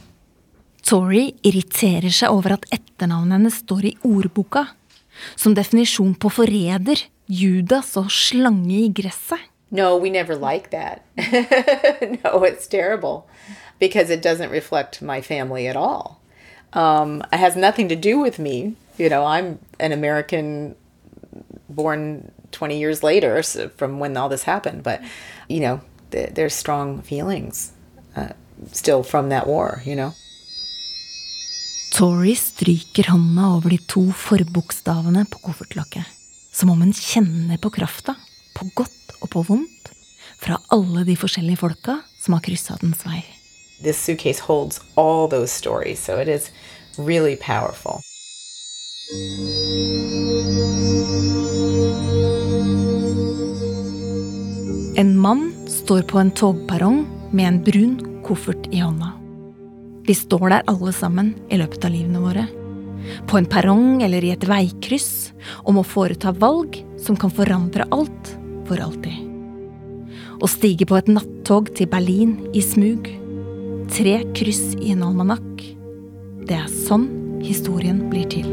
Tori 0.84 1.32
irriterer 1.48 2.12
seg 2.12 2.34
over 2.34 2.58
at 2.58 2.68
etternavnet 2.76 3.38
hennes 3.38 3.62
står 3.64 3.86
i 3.88 3.96
ordboka, 4.04 4.66
som 5.40 5.56
definisjon 5.56 6.14
på 6.20 6.32
forræder, 6.34 7.06
Judas 7.32 7.94
og 7.98 8.12
slange 8.12 8.82
i 8.84 8.90
gresset. 8.92 9.40
No, 9.72 9.98
we 9.98 10.10
never 10.10 10.36
like 10.36 10.70
that. 10.70 11.02
no, 12.24 12.44
it's 12.44 12.68
terrible 12.68 13.28
because 13.80 14.12
it 14.12 14.22
doesn't 14.22 14.52
reflect 14.52 15.02
my 15.02 15.20
family 15.20 15.68
at 15.68 15.76
all. 15.76 16.20
Um, 16.74 17.24
it 17.32 17.38
has 17.40 17.56
nothing 17.56 17.90
to 17.90 17.96
do 17.96 18.20
with 18.20 18.38
me. 18.38 18.76
You 18.98 19.10
know, 19.10 19.26
I'm 19.26 19.60
an 19.80 19.92
American 19.92 20.76
born 21.70 22.32
20 22.52 22.78
years 22.78 23.02
later 23.02 23.42
so 23.42 23.70
from 23.70 24.00
when 24.00 24.16
all 24.16 24.30
this 24.30 24.44
happened, 24.44 24.84
but, 24.84 25.02
you 25.48 25.60
know, 25.60 25.82
th- 26.12 26.34
there's 26.36 26.54
strong 26.54 27.02
feelings 27.02 27.72
uh, 28.16 28.34
still 28.72 29.02
from 29.02 29.30
that 29.30 29.48
war, 29.48 29.82
you 29.86 29.96
know. 29.96 30.14
Tori 31.94 32.36
stryker 32.36 33.04
hånda 33.04 33.48
over 33.54 33.70
de 33.70 33.78
to 33.78 34.02
forbokstavene 34.18 35.28
på 35.30 35.38
koffertlokket, 35.46 36.08
som 36.50 36.72
om 36.74 36.82
hun 36.82 36.94
kjenner 36.94 37.60
på 37.62 37.70
krafta, 37.76 38.16
på 38.58 38.66
godt 38.74 39.14
og 39.20 39.30
på 39.30 39.44
vondt, 39.46 39.92
fra 40.42 40.58
alle 40.74 41.06
de 41.06 41.14
forskjellige 41.14 41.62
folka 41.62 42.00
som 42.18 42.34
har 42.34 42.42
kryssa 42.50 42.80
dens 42.82 43.06
vei. 43.06 43.22
This 43.86 44.02
suitcase 44.02 44.42
holds 44.42 44.82
all 44.98 45.30
those 45.30 45.54
stories, 45.54 46.02
so 46.02 46.18
it 46.18 46.28
is 46.28 46.50
really 46.98 47.38
powerful. 47.38 48.02
En 54.98 55.20
mann 55.20 55.52
står 55.70 56.10
på 56.10 56.26
en 56.26 56.32
togperrong 56.32 57.04
med 57.30 57.48
en 57.48 57.64
brun 57.64 58.00
koffert 58.26 58.74
i 58.74 58.82
hånda. 58.82 59.23
Vi 60.04 60.16
står 60.16 60.50
der 60.50 60.66
alle 60.68 60.92
sammen 60.96 61.34
i 61.48 61.58
løpet 61.62 61.86
av 61.88 61.94
livene 61.94 62.20
våre. 62.20 62.48
På 63.28 63.38
en 63.40 63.48
perrong 63.48 64.02
eller 64.04 64.24
i 64.24 64.34
et 64.34 64.46
veikryss 64.48 65.32
og 65.64 65.78
må 65.78 65.84
foreta 65.88 66.34
valg 66.36 66.80
som 67.00 67.16
kan 67.20 67.32
forandre 67.32 67.88
alt 67.96 68.34
for 68.68 68.84
alltid. 68.84 69.30
Å 70.44 70.50
stige 70.52 70.88
på 70.90 70.98
et 71.00 71.12
nattog 71.12 71.72
til 71.78 71.88
Berlin 71.92 72.36
i 72.52 72.64
smug. 72.64 73.08
Tre 73.96 74.18
kryss 74.36 74.74
i 74.82 74.92
en 74.92 75.06
almanakk. 75.08 75.64
Det 76.44 76.58
er 76.58 76.68
sånn 76.72 77.08
historien 77.44 78.02
blir 78.12 78.28
til. 78.32 78.50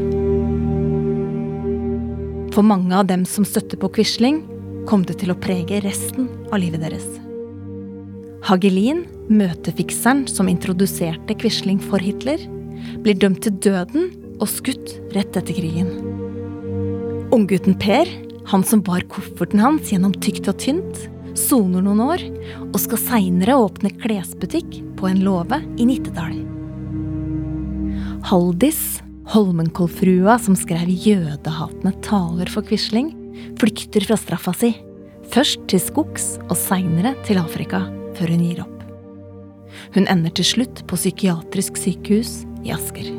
For 2.55 2.63
mange 2.67 2.95
av 2.95 3.07
dem 3.11 3.25
som 3.27 3.47
støtter 3.47 3.79
på 3.79 3.91
Quisling, 3.95 4.41
kom 4.87 5.03
det 5.07 5.19
til 5.21 5.31
å 5.31 5.39
prege 5.39 5.83
resten 5.83 6.31
av 6.51 6.59
livet 6.63 6.83
deres. 6.83 7.30
Hagelin, 8.41 9.03
møtefikseren 9.29 10.23
som 10.25 10.49
introduserte 10.49 11.35
Quisling 11.37 11.77
for 11.81 12.01
Hitler, 12.01 12.41
blir 13.05 13.19
dømt 13.21 13.43
til 13.45 13.53
døden 13.61 14.09
og 14.41 14.49
skutt 14.49 14.95
rett 15.13 15.37
etter 15.37 15.53
krigen. 15.53 15.91
Unggutten 17.31 17.77
Per, 17.79 18.09
han 18.49 18.65
som 18.65 18.81
bar 18.83 19.05
kofferten 19.13 19.61
hans 19.61 19.93
gjennom 19.93 20.15
tykt 20.25 20.49
og 20.49 20.57
tynt, 20.63 21.05
soner 21.37 21.85
noen 21.85 22.01
år 22.03 22.25
og 22.71 22.81
skal 22.81 23.03
seinere 23.03 23.59
åpne 23.61 23.93
klesbutikk 24.01 24.81
på 24.97 25.11
en 25.11 25.21
låve 25.23 25.61
i 25.77 25.85
Nittedal. 25.87 26.33
Haldis, 28.25 28.81
Holmenkollfrua 29.31 30.41
som 30.41 30.57
skrev 30.57 30.89
jødehatende 30.89 31.93
taler 32.03 32.49
for 32.51 32.65
Quisling, 32.65 33.13
flykter 33.61 34.09
fra 34.09 34.17
straffa 34.17 34.57
si. 34.57 34.73
Først 35.31 35.61
til 35.71 35.79
skogs 35.79 36.33
og 36.49 36.57
seinere 36.59 37.13
til 37.23 37.39
Afrika, 37.39 37.85
før 38.21 38.35
hun 38.35 38.45
gir 38.45 38.61
opp. 38.61 38.77
Hun 39.95 40.05
ender 40.11 40.33
til 40.37 40.45
slutt 40.45 40.83
på 40.87 40.99
psykiatrisk 40.99 41.79
sykehus 41.79 42.43
i 42.67 42.73
Asker. 42.75 43.09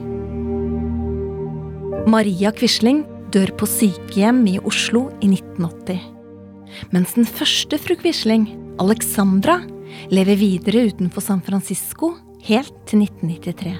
Maria 2.12 2.52
Quisling 2.54 3.02
dør 3.34 3.52
på 3.58 3.66
sykehjem 3.66 4.42
i 4.50 4.58
Oslo 4.62 5.08
i 5.22 5.32
1980. 5.32 6.02
Mens 6.94 7.14
den 7.16 7.28
første 7.28 7.78
fru 7.80 7.96
Quisling, 8.00 8.46
Alexandra, 8.82 9.60
lever 10.12 10.38
videre 10.40 10.86
utenfor 10.88 11.24
San 11.24 11.42
Francisco 11.44 12.14
helt 12.46 12.74
til 12.88 13.04
1993. 13.04 13.74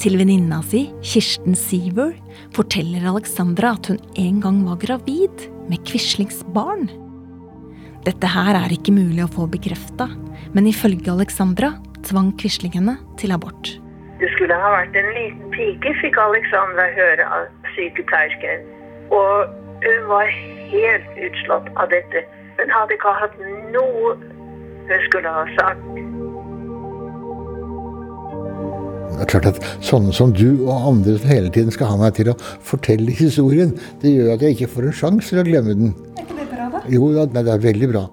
Til 0.00 0.16
venninna 0.16 0.62
si, 0.64 0.86
Kirsten 1.04 1.56
Siever, 1.58 2.14
forteller 2.56 3.04
Alexandra 3.10 3.74
at 3.76 3.90
hun 3.90 4.00
en 4.16 4.40
gang 4.40 4.62
var 4.64 4.80
gravid 4.80 5.44
med 5.68 5.84
Quislings 5.84 6.40
barn. 6.54 6.88
Dette 8.06 8.30
her 8.32 8.56
er 8.56 8.72
ikke 8.72 8.94
mulig 8.96 9.22
å 9.26 9.30
få 9.30 9.46
bekrefta, 9.50 10.08
men 10.56 10.68
ifølge 10.70 11.12
Alexandra 11.12 11.74
tvang 12.08 12.32
Quisling 12.40 12.72
henne 12.78 12.96
til 13.20 13.34
abort. 13.36 13.74
Det 14.20 14.28
skulle 14.34 14.56
ha 14.56 14.70
vært 14.72 14.96
en 14.96 15.10
liten 15.16 15.52
pike, 15.52 15.92
fikk 16.00 16.16
Alexandra 16.20 16.86
høre 16.96 17.26
av 17.28 17.46
sykepleiersken. 17.74 18.64
Og 19.12 19.52
hun 19.84 20.08
var 20.08 20.32
helt 20.72 21.20
utslått 21.28 21.68
av 21.76 21.88
dette. 21.92 22.24
Hun 22.60 22.72
hadde 22.72 22.96
ikke 22.96 23.14
hatt 23.20 23.36
noe 23.74 24.16
hun 24.90 25.06
skulle 25.08 25.32
ha 25.36 25.44
sagt. 25.58 25.86
Det 29.20 29.26
er 29.26 29.30
klart 29.34 29.48
at 29.50 29.58
Sånne 29.84 30.12
som 30.16 30.32
du 30.32 30.64
og 30.64 30.86
andre 30.88 31.16
som 31.20 31.28
hele 31.28 31.50
tiden 31.52 31.72
skal 31.74 31.92
ha 31.92 31.96
meg 32.00 32.14
til 32.16 32.30
å 32.32 32.36
fortelle 32.40 33.12
historien, 33.12 33.74
det 34.00 34.14
gjør 34.14 34.34
at 34.34 34.44
jeg 34.44 34.56
ikke 34.56 34.70
får 34.74 34.88
en 34.88 34.96
sjanse 35.00 35.32
til 35.32 35.42
å 35.42 35.46
glemme 35.48 35.76
den. 35.76 35.92
Er 36.16 36.24
ikke 36.24 36.38
det 36.38 36.46
bra, 36.52 36.59
da? 36.74 36.82
Jo, 36.90 37.10
ja, 37.16 37.26
det 37.28 37.44
er 37.44 37.62
veldig 37.62 37.88
bra. 37.92 38.04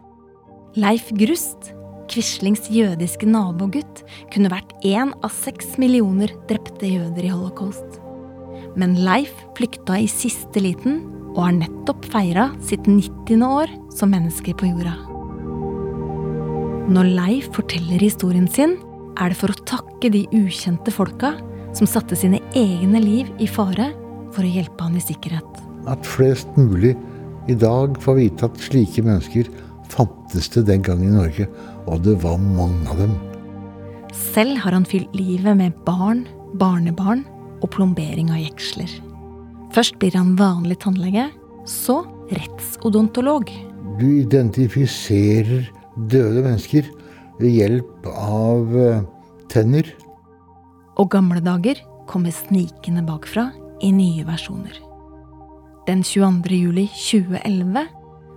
Leif 0.77 1.09
Grust, 1.17 1.71
Quislings 2.11 2.69
jødiske 2.71 3.27
nabogutt, 3.27 4.03
kunne 4.33 4.51
vært 4.53 4.73
én 4.87 5.13
av 5.25 5.33
seks 5.33 5.75
millioner 5.81 6.31
drepte 6.49 6.89
jøder 6.89 7.27
i 7.27 7.33
holocaust. 7.33 7.99
Men 8.77 8.93
Leif 9.01 9.33
flykta 9.57 9.97
i 9.99 10.09
siste 10.11 10.61
liten 10.61 11.01
og 11.33 11.43
har 11.47 11.57
nettopp 11.57 12.05
feira 12.13 12.47
sitt 12.63 12.85
90. 12.89 13.41
år 13.45 13.73
som 13.93 14.13
menneske 14.13 14.53
på 14.57 14.69
jorda. 14.69 14.95
Når 16.87 17.09
Leif 17.17 17.49
forteller 17.55 17.99
historien 17.99 18.47
sin, 18.47 18.77
er 19.17 19.33
det 19.33 19.39
for 19.39 19.51
å 19.51 19.63
takke 19.67 20.11
de 20.13 20.23
ukjente 20.37 20.93
folka 20.93 21.33
som 21.75 21.89
satte 21.89 22.15
sine 22.15 22.39
egne 22.55 23.01
liv 23.03 23.29
i 23.43 23.49
fare 23.49 23.91
for 24.35 24.45
å 24.45 24.51
hjelpe 24.51 24.85
han 24.85 24.97
i 24.97 25.03
sikkerhet. 25.03 25.63
At 25.89 26.05
flest 26.07 26.49
mulig 26.59 26.95
i 27.47 27.55
dag 27.55 27.97
får 28.03 28.19
vite 28.19 28.47
at 28.49 28.59
slike 28.61 29.03
mennesker 29.05 29.49
fantes 29.91 30.49
det 30.53 30.65
den 30.67 30.83
gang 30.83 31.03
i 31.05 31.11
Norge, 31.13 31.47
og 31.87 32.03
det 32.03 32.17
var 32.23 32.39
mange 32.41 32.87
av 32.91 32.99
dem. 32.99 33.15
Selv 34.15 34.59
har 34.63 34.75
han 34.75 34.87
fylt 34.87 35.13
livet 35.15 35.57
med 35.59 35.75
barn, 35.87 36.25
barnebarn 36.59 37.23
og 37.61 37.71
plombering 37.73 38.31
av 38.33 38.41
jeksler. 38.41 38.91
Først 39.75 39.97
blir 40.01 40.15
han 40.17 40.35
vanlig 40.39 40.79
tannlege, 40.83 41.29
så 41.67 42.01
rettsodontolog. 42.31 43.51
Du 43.99 44.07
identifiserer 44.19 45.67
døde 45.95 46.43
mennesker 46.43 46.87
ved 47.39 47.53
hjelp 47.53 48.09
av 48.11 48.75
eh, 48.77 49.05
tenner. 49.51 49.87
Og 50.97 51.11
gamle 51.13 51.43
dager 51.43 51.79
kommer 52.09 52.33
snikende 52.33 53.03
bakfra 53.07 53.49
i 53.83 53.91
nye 53.93 54.25
versjoner. 54.27 54.86
Den 55.87 56.03
22. 56.03 56.55
juli 56.55 56.87
2011 56.87 57.85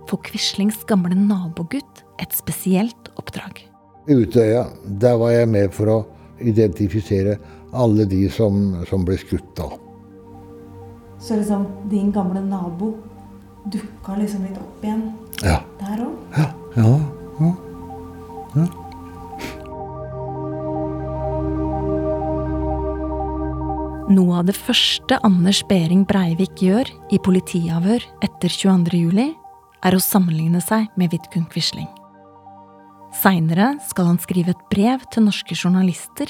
får 0.07 0.19
Quislings 0.23 0.77
gamle 0.87 1.15
nabogutt 1.19 2.03
et 2.21 2.31
spesielt 2.31 3.09
oppdrag. 3.19 3.59
Utøya, 4.07 4.65
der 5.03 5.17
var 5.19 5.33
jeg 5.35 5.49
med 5.51 5.73
for 5.75 5.91
å 5.91 5.97
identifisere 6.39 7.35
alle 7.75 8.05
de 8.07 8.23
som, 8.31 8.61
som 8.87 9.03
ble 9.07 9.17
skutt 9.19 9.51
da. 9.59 9.67
Så 11.21 11.37
liksom 11.41 11.67
din 11.91 12.11
gamle 12.15 12.39
nabo 12.41 12.93
dukka 13.71 14.15
liksom 14.17 14.47
litt 14.47 14.57
opp 14.57 14.85
igjen 14.87 15.03
Ja. 15.43 15.59
der 15.83 16.05
òg? 16.07 16.15
Ja, 16.37 16.47
ja, 16.47 16.81
ja. 16.81 16.87
ja. 16.87 17.10
Første 24.71 25.17
Anders 25.27 25.59
Behring 25.67 26.05
Breivik 26.07 26.61
gjør 26.63 26.87
i 27.11 27.17
politiavhør 27.19 28.03
etter 28.23 28.51
22. 28.53 29.01
juli, 29.01 29.25
er 29.83 29.95
å 29.95 29.99
sammenligne 29.99 30.61
seg 30.63 30.85
med 30.95 31.11
Vidkun 31.11 31.43
Quisling. 31.51 31.89
Seinere 33.19 33.73
skal 33.83 34.07
han 34.07 34.19
skrive 34.21 34.53
et 34.53 34.61
brev 34.71 35.01
til 35.11 35.25
norske 35.25 35.57
journalister 35.57 36.29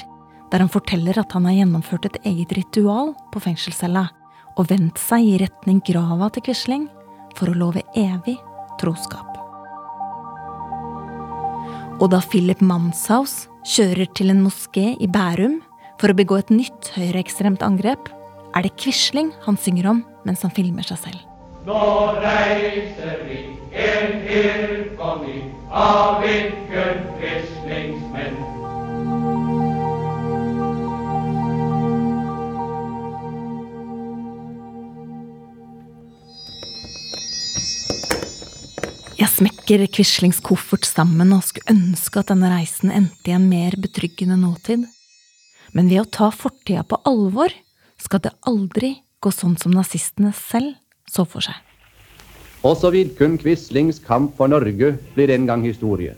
der 0.50 0.64
han 0.64 0.72
forteller 0.72 1.20
at 1.22 1.36
han 1.36 1.46
har 1.46 1.54
gjennomført 1.60 2.08
et 2.08 2.18
eget 2.32 2.54
ritual 2.56 3.12
på 3.30 3.42
fengselscella 3.44 4.08
og 4.56 4.66
vendt 4.72 4.98
seg 4.98 5.28
i 5.28 5.36
retning 5.44 5.78
grava 5.86 6.26
til 6.34 6.42
Quisling 6.48 6.88
for 7.38 7.52
å 7.52 7.58
love 7.60 7.84
evig 7.94 8.34
troskap. 8.82 9.28
Og 12.00 12.10
da 12.10 12.18
Philip 12.24 12.64
Manshaus 12.64 13.44
kjører 13.76 14.10
til 14.18 14.34
en 14.34 14.42
moské 14.48 14.96
i 14.98 15.06
Bærum 15.06 15.60
for 16.02 16.10
å 16.10 16.18
begå 16.18 16.40
et 16.42 16.50
nytt 16.50 16.90
høyreekstremt 16.96 17.62
angrep, 17.62 18.10
er 18.52 18.66
det 18.66 18.76
Quisling 18.76 19.32
han 19.46 19.56
synger 19.56 19.88
om 19.92 20.02
mens 20.26 20.44
han 20.44 20.52
filmer 20.54 20.84
seg 20.86 21.00
selv. 21.06 21.20
Nå 21.66 21.82
reiser 22.18 23.22
vi 23.28 23.42
en 23.78 24.16
tilkomi 24.26 25.38
av 25.70 26.20
hvilken 26.22 27.04
Quislings 27.20 28.08
menn. 28.12 28.40
Jeg 39.22 39.30
smekker 39.30 39.86
Quislings 39.94 40.42
koffert 40.44 40.84
sammen 40.88 41.30
og 41.32 41.46
skulle 41.46 41.78
ønske 41.78 42.20
at 42.20 42.34
denne 42.34 42.50
reisen 42.52 42.90
endte 42.92 43.30
i 43.30 43.36
en 43.38 43.46
mer 43.48 43.78
betryggende 43.80 44.36
nåtid. 44.40 44.88
Men 45.72 45.88
ved 45.88 46.02
å 46.02 46.10
ta 46.10 46.28
fortida 46.34 46.82
på 46.84 46.98
alvor 47.08 47.54
skal 48.02 48.22
det 48.24 48.34
aldri 48.48 48.96
gå 49.22 49.30
sånn 49.30 49.54
som 49.60 49.74
nazistene 49.74 50.32
selv 50.34 50.74
så 51.10 51.24
for 51.28 51.44
seg. 51.44 51.54
Også 52.66 52.92
Vidkun 52.94 53.38
Quislings 53.42 53.98
kamp 54.02 54.36
for 54.38 54.50
Norge 54.50 54.92
blir 55.16 55.32
en 55.34 55.48
gang 55.48 55.64
historie. 55.66 56.14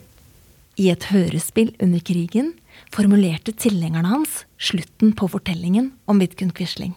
I 0.77 0.91
et 0.91 1.07
hørespill 1.09 1.71
under 1.81 2.01
krigen 2.05 2.51
formulerte 2.93 3.53
tilhengerne 3.55 4.11
hans 4.11 4.43
slutten 4.59 5.13
på 5.17 5.29
fortellingen 5.31 5.93
om 6.05 6.19
Vidkun 6.21 6.51
Quisling, 6.53 6.93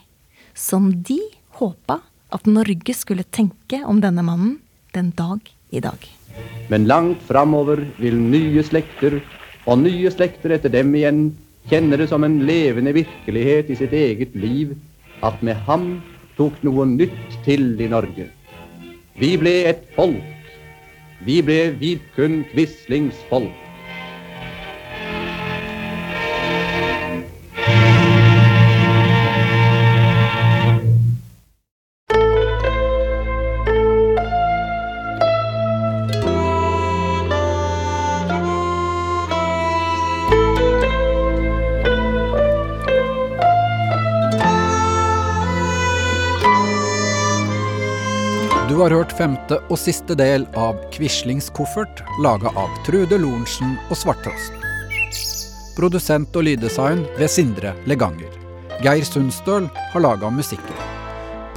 som 0.52 0.90
de 1.06 1.20
håpa 1.60 2.00
at 2.34 2.48
Norge 2.50 2.94
skulle 2.96 3.24
tenke 3.24 3.80
om 3.86 4.02
denne 4.04 4.24
mannen 4.26 4.58
den 4.96 5.12
dag 5.16 5.40
i 5.70 5.80
dag. 5.80 5.96
Men 6.68 6.88
langt 6.90 7.22
framover 7.24 7.80
vil 8.02 8.18
nye 8.18 8.62
slekter, 8.66 9.20
og 9.68 9.80
nye 9.84 10.10
slekter 10.12 10.52
etter 10.56 10.72
dem 10.72 10.92
igjen, 10.96 11.30
kjenne 11.68 11.98
det 12.00 12.08
som 12.08 12.24
en 12.24 12.40
levende 12.48 12.94
virkelighet 12.96 13.68
i 13.70 13.76
sitt 13.76 13.92
eget 13.92 14.34
liv 14.38 14.72
at 15.26 15.42
med 15.44 15.58
ham 15.68 15.98
tok 16.38 16.56
noe 16.64 16.86
nytt 16.88 17.38
til 17.44 17.74
i 17.82 17.88
Norge. 17.90 18.28
Vi 19.18 19.34
ble 19.40 19.54
et 19.68 19.84
folk. 19.96 20.52
Vi 21.26 21.40
ble 21.42 21.72
Vidkun 21.80 22.44
Quislings 22.52 23.18
folk. 23.28 23.67
Femte 49.18 49.58
og 49.66 49.78
siste 49.80 50.14
del 50.18 50.46
av 50.58 50.78
Quislings 50.94 51.50
koffert, 51.54 52.02
laga 52.22 52.52
av 52.58 52.70
Trude 52.86 53.18
Lorentzen 53.18 53.74
og 53.88 53.98
Svarttrost. 53.98 54.54
Produsent 55.78 56.34
og 56.38 56.46
lyddesign 56.46 57.04
ved 57.18 57.30
Sindre 57.30 57.74
Leganger. 57.90 58.34
Geir 58.82 59.06
Sundstøl 59.06 59.66
har 59.92 60.04
laga 60.04 60.30
musikken. 60.30 60.84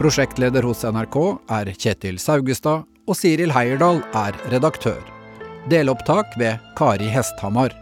Prosjektleder 0.02 0.66
hos 0.66 0.82
NRK 0.86 1.18
er 1.60 1.74
Kjetil 1.78 2.18
Saugestad, 2.22 2.88
og 3.10 3.18
Siril 3.18 3.52
Heierdal 3.54 4.00
er 4.16 4.38
redaktør. 4.54 5.02
Delopptak 5.70 6.38
ved 6.42 6.62
Kari 6.78 7.10
Hesthamar. 7.12 7.74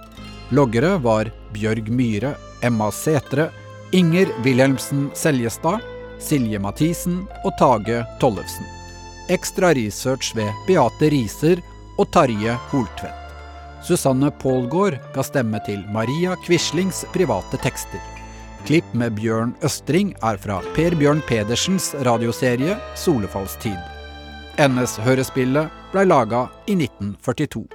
Loggere 0.55 0.95
var 1.03 1.29
Bjørg 1.53 1.91
Myhre, 1.93 2.33
Emma 2.65 2.89
Setre, 2.91 3.49
Inger 3.95 4.31
Wilhelmsen 4.43 5.07
Seljestad, 5.15 5.85
Silje 6.19 6.59
Mathisen 6.59 7.23
og 7.43 7.55
Tage 7.61 8.03
Tollefsen. 8.19 8.78
Ekstra 9.29 9.73
research 9.73 10.35
ved 10.35 10.49
Beate 10.65 11.09
Riser 11.13 11.59
og 12.01 12.07
Tarje 12.11 12.55
Holtvedt. 12.71 13.35
Susanne 13.85 14.31
Pålgaard 14.41 14.97
ga 15.13 15.21
stemme 15.23 15.59
til 15.67 15.83
Maria 15.93 16.33
Quislings 16.47 17.03
private 17.13 17.59
tekster. 17.61 18.01
Klipp 18.65 18.89
med 18.97 19.13
Bjørn 19.19 19.53
Østring 19.61 20.15
er 20.25 20.41
fra 20.41 20.57
Per 20.73 20.97
Bjørn 20.97 21.21
Pedersens 21.29 21.91
radioserie 22.09 22.73
Solefallstid. 22.97 23.77
NS-hørespillet 24.65 25.69
blei 25.93 26.07
laga 26.09 26.47
i 26.65 26.79
1942. 26.81 27.67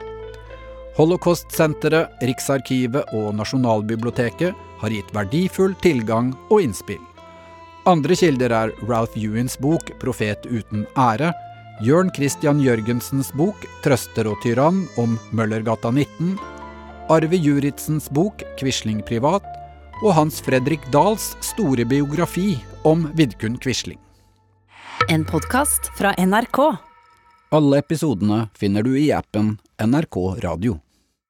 Holocaust-senteret, 0.99 2.19
Riksarkivet 2.27 3.15
og 3.15 3.31
Nasjonalbiblioteket 3.39 4.67
har 4.83 4.99
gitt 4.99 5.15
verdifull 5.15 5.79
tilgang 5.87 6.35
og 6.51 6.67
innspill. 6.67 7.14
Andre 7.85 8.17
kilder 8.17 8.49
er 8.49 8.71
Ralph 8.89 9.13
Ewins 9.21 9.59
bok 9.61 9.91
'Profet 10.01 10.47
uten 10.49 10.87
ære', 10.97 11.35
Jørn 11.85 12.09
Christian 12.17 12.63
Jørgensens 12.65 13.29
bok 13.37 13.67
'Trøster 13.85 14.25
og 14.31 14.39
tyrann' 14.41 14.87
om 14.97 15.19
Møllergata 15.37 15.91
19, 15.93 16.39
Arve 17.13 17.37
Juritzens 17.37 18.09
bok 18.09 18.41
'Quisling 18.57 19.03
privat' 19.05 19.45
og 20.01 20.15
Hans 20.17 20.41
Fredrik 20.41 20.81
Dahls 20.93 21.37
store 21.45 21.85
biografi 21.85 22.57
om 22.85 23.11
Vidkun 23.13 23.61
Quisling. 23.61 24.01
En 25.11 25.25
podkast 25.29 25.93
fra 25.99 26.15
NRK. 26.17 26.79
Alle 27.53 27.85
episodene 27.85 28.49
finner 28.57 28.83
du 28.83 28.97
i 28.97 29.11
appen 29.13 29.59
NRK 29.77 30.41
Radio. 30.41 30.81